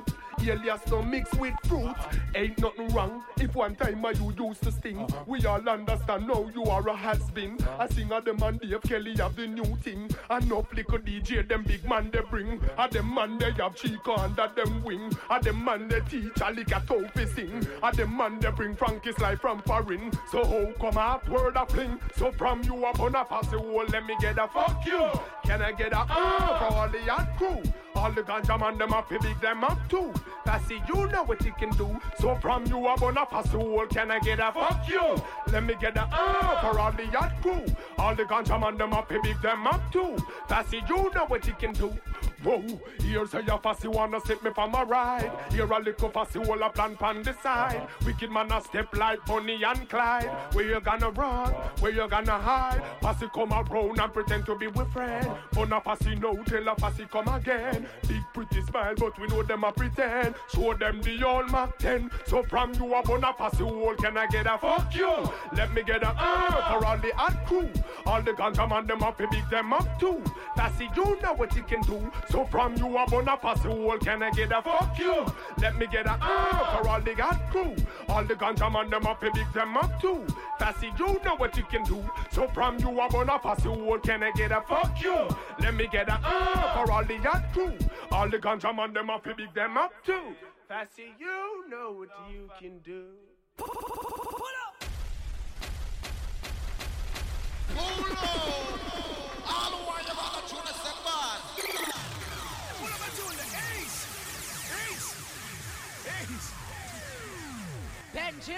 Alias 0.46 0.80
no 0.90 1.02
mix 1.02 1.32
with 1.34 1.54
fruit. 1.64 1.94
Ain't 2.34 2.58
nothing 2.58 2.88
wrong. 2.88 3.22
If 3.38 3.54
one 3.54 3.74
time 3.74 4.04
I 4.04 4.10
you 4.12 4.32
used 4.38 4.62
to 4.62 4.72
sting, 4.72 5.06
we 5.26 5.44
all 5.46 5.68
understand 5.68 6.26
now 6.26 6.48
you 6.54 6.64
are 6.64 6.86
a 6.88 6.96
has 6.96 7.30
been. 7.30 7.58
A 7.78 7.90
singer 7.92 8.20
them 8.20 8.42
and 8.42 8.60
Dave 8.60 8.82
Kelly 8.82 9.16
have 9.16 9.36
the 9.36 9.46
new 9.46 9.76
thing. 9.76 10.10
And 10.30 10.48
no 10.48 10.62
flicker 10.62 10.98
DJ 10.98 11.46
them 11.48 11.64
big 11.64 11.88
man 11.88 12.10
they 12.10 12.20
bring. 12.30 12.60
A 12.78 12.88
them 12.88 13.14
man 13.14 13.38
they 13.38 13.52
have 13.52 13.74
Chico 13.74 14.16
under 14.16 14.50
them 14.54 14.82
wing. 14.84 15.12
A 15.30 15.40
them 15.42 15.64
man 15.64 15.88
they 15.88 16.00
teach 16.00 16.40
a 16.44 16.50
lick 16.50 16.72
a 16.74 16.80
topi 16.86 17.26
sing. 17.26 17.66
A 17.82 17.94
them 17.94 18.16
man 18.16 18.38
they 18.40 18.50
bring 18.50 18.74
Frankie 18.74 19.12
Sly 19.12 19.36
from 19.36 19.60
foreign. 19.62 20.10
So 20.30 20.44
how 20.44 20.72
come 20.80 20.98
up 20.98 21.28
word 21.28 21.56
a 21.56 21.66
fling? 21.66 21.98
So 22.16 22.32
from 22.32 22.62
you 22.64 22.84
up 22.84 23.00
on 23.00 23.14
a 23.14 23.24
pass 23.24 23.48
the 23.48 23.60
wall, 23.60 23.84
let 23.88 24.06
me 24.06 24.16
get 24.20 24.38
a 24.38 24.48
fuck 24.48 24.84
you. 24.86 25.10
Can 25.44 25.62
I 25.62 25.72
get 25.72 25.92
a 25.92 26.00
uh 26.00 26.58
for 26.58 26.74
all 26.74 26.88
the 26.88 27.00
hot 27.00 27.36
crew? 27.36 27.62
All 27.94 28.12
the 28.12 28.22
ganja 28.22 28.58
man 28.58 28.78
them 28.78 28.92
up, 28.92 29.08
big 29.08 29.40
them 29.40 29.64
up 29.64 29.78
too. 29.88 30.12
Passy, 30.44 30.82
you 30.88 31.06
know 31.08 31.24
what 31.24 31.44
you 31.44 31.52
can 31.58 31.70
do. 31.70 31.98
So 32.20 32.36
from 32.36 32.66
you 32.66 32.86
up 32.86 33.02
on 33.02 33.16
a 33.16 33.26
pass 33.26 33.48
the 33.50 33.58
wall, 33.58 33.86
can 33.86 34.10
I 34.10 34.18
get 34.20 34.38
a 34.38 34.52
fuck 34.52 34.88
you? 34.88 35.20
Let 35.52 35.64
me 35.64 35.74
get 35.80 35.96
a 35.96 36.02
uh 36.02 36.60
for 36.60 36.78
all 36.78 36.92
the 36.92 37.06
hot 37.06 37.40
crew. 37.42 37.64
All 37.98 38.14
the 38.14 38.24
ganja 38.24 38.60
man 38.60 38.78
them 38.78 38.92
up, 38.92 39.08
big 39.08 39.40
them 39.42 39.66
up 39.66 39.80
too. 39.92 40.16
Passy, 40.48 40.82
you 40.88 41.10
know 41.14 41.26
what 41.26 41.46
you 41.46 41.54
can 41.54 41.72
do. 41.72 41.92
Whoa, 42.44 42.62
here's 43.02 43.34
a 43.34 43.42
ya 43.42 43.58
fussy 43.58 43.88
wanna 43.88 44.20
sit 44.20 44.42
me 44.44 44.52
for 44.54 44.68
my 44.68 44.84
ride. 44.84 45.32
Here 45.50 45.64
a 45.64 45.78
little 45.80 46.08
fussy 46.08 46.38
wall 46.38 46.62
a 46.62 46.70
plan 46.70 46.96
pan 46.96 47.22
the 47.24 47.34
side. 47.42 47.88
Wicked 48.06 48.30
man 48.30 48.52
a 48.52 48.60
step 48.60 48.94
like 48.96 49.24
Bonnie 49.26 49.64
and 49.64 49.88
Clyde. 49.88 50.30
Where 50.52 50.64
you 50.64 50.80
gonna 50.80 51.10
run? 51.10 51.52
Where 51.80 51.90
you 51.90 52.06
gonna 52.08 52.38
hide? 52.38 52.80
Fussy 53.02 53.26
come 53.34 53.52
around 53.52 53.98
and 53.98 54.12
pretend 54.12 54.46
to 54.46 54.54
be 54.54 54.68
with 54.68 54.88
friend. 54.92 55.28
But 55.52 55.72
a 55.72 55.80
fussy 55.80 56.14
no 56.14 56.36
tell 56.44 56.68
a 56.68 56.76
fussy 56.76 57.06
come 57.10 57.26
again. 57.26 57.88
Big 58.06 58.22
pretty 58.32 58.62
smile, 58.62 58.94
but 58.96 59.18
we 59.18 59.26
know 59.26 59.42
them 59.42 59.64
a 59.64 59.72
pretend. 59.72 60.36
Show 60.54 60.74
them 60.74 61.02
the 61.02 61.24
old 61.24 61.50
Mac 61.50 61.76
10. 61.78 62.08
So 62.26 62.44
from 62.44 62.72
you 62.74 62.94
a 62.94 63.32
fussy 63.36 63.64
wall, 63.64 63.96
can 63.96 64.16
I 64.16 64.28
get 64.28 64.46
a 64.46 64.56
fuck 64.58 64.94
you? 64.94 65.12
Let 65.56 65.74
me 65.74 65.82
get 65.82 66.04
a 66.04 66.10
uh 66.10 66.78
for 66.78 66.86
all 66.86 66.98
the 66.98 67.12
hot 67.16 67.44
crew. 67.46 67.68
All 68.06 68.22
the 68.22 68.30
ganja 68.30 68.68
man 68.68 68.86
them 68.86 69.02
up, 69.02 69.18
big 69.18 69.50
them 69.50 69.72
up 69.72 69.98
too. 69.98 70.22
Fussy, 70.56 70.88
you 70.94 71.18
know 71.20 71.34
what 71.34 71.56
you 71.56 71.64
can 71.64 71.80
do. 71.82 72.10
So 72.30 72.44
from 72.44 72.76
you 72.76 72.96
up 72.98 73.12
on 73.12 73.28
a 73.28 73.36
fussy 73.36 73.68
wall, 73.68 73.98
can 73.98 74.22
I 74.22 74.30
get 74.30 74.52
a 74.52 74.60
fuck 74.60 74.98
you? 74.98 75.26
Let 75.60 75.76
me 75.78 75.86
get 75.86 76.06
a 76.06 76.12
uh 76.20 76.82
for 76.82 76.88
all 76.88 77.00
the 77.00 77.14
hot 77.14 77.50
crew. 77.50 77.74
All 78.08 78.24
the 78.24 78.34
ganja 78.34 78.70
man 78.70 78.90
them 78.90 79.06
up, 79.06 79.20
big 79.20 79.52
them 79.54 79.76
up 79.76 80.00
too. 80.00 80.26
Fussy, 80.58 80.92
you 80.98 81.18
know 81.24 81.36
what 81.36 81.56
you 81.56 81.64
can 81.64 81.84
do. 81.84 82.04
So 82.30 82.46
from 82.48 82.78
you 82.78 83.00
up 83.00 83.14
on 83.14 83.30
a 83.30 83.38
fussy 83.38 83.68
wall, 83.68 83.98
can 83.98 84.22
I 84.22 84.30
get 84.32 84.52
a 84.52 84.60
fuck 84.60 85.02
you? 85.02 85.28
Let 85.60 85.74
me 85.74 85.88
get 85.90 86.08
a 86.08 86.20
uh 86.22 86.84
for 86.84 86.92
all 86.92 87.04
the 87.04 87.16
hot 87.16 87.52
crew. 87.52 87.72
All 88.12 88.28
the 88.28 88.38
ganja 88.38 88.74
man 88.76 88.92
them 88.92 89.10
up, 89.10 89.24
big 89.24 89.54
them 89.54 89.76
up 89.78 89.92
too. 90.04 90.34
Fussy, 90.68 91.14
you 91.18 91.68
know 91.70 91.92
what 91.92 92.10
you 92.30 92.50
can 92.58 92.78
do. 92.80 93.04
All 99.50 99.72
who 99.72 99.90
are 99.90 100.02
you 100.02 100.08
gonna 100.08 100.42
tune 100.46 100.58
us 100.58 100.84
a 100.84 100.94
bad. 101.04 101.40
What 101.56 102.17
Benji. 108.14 108.56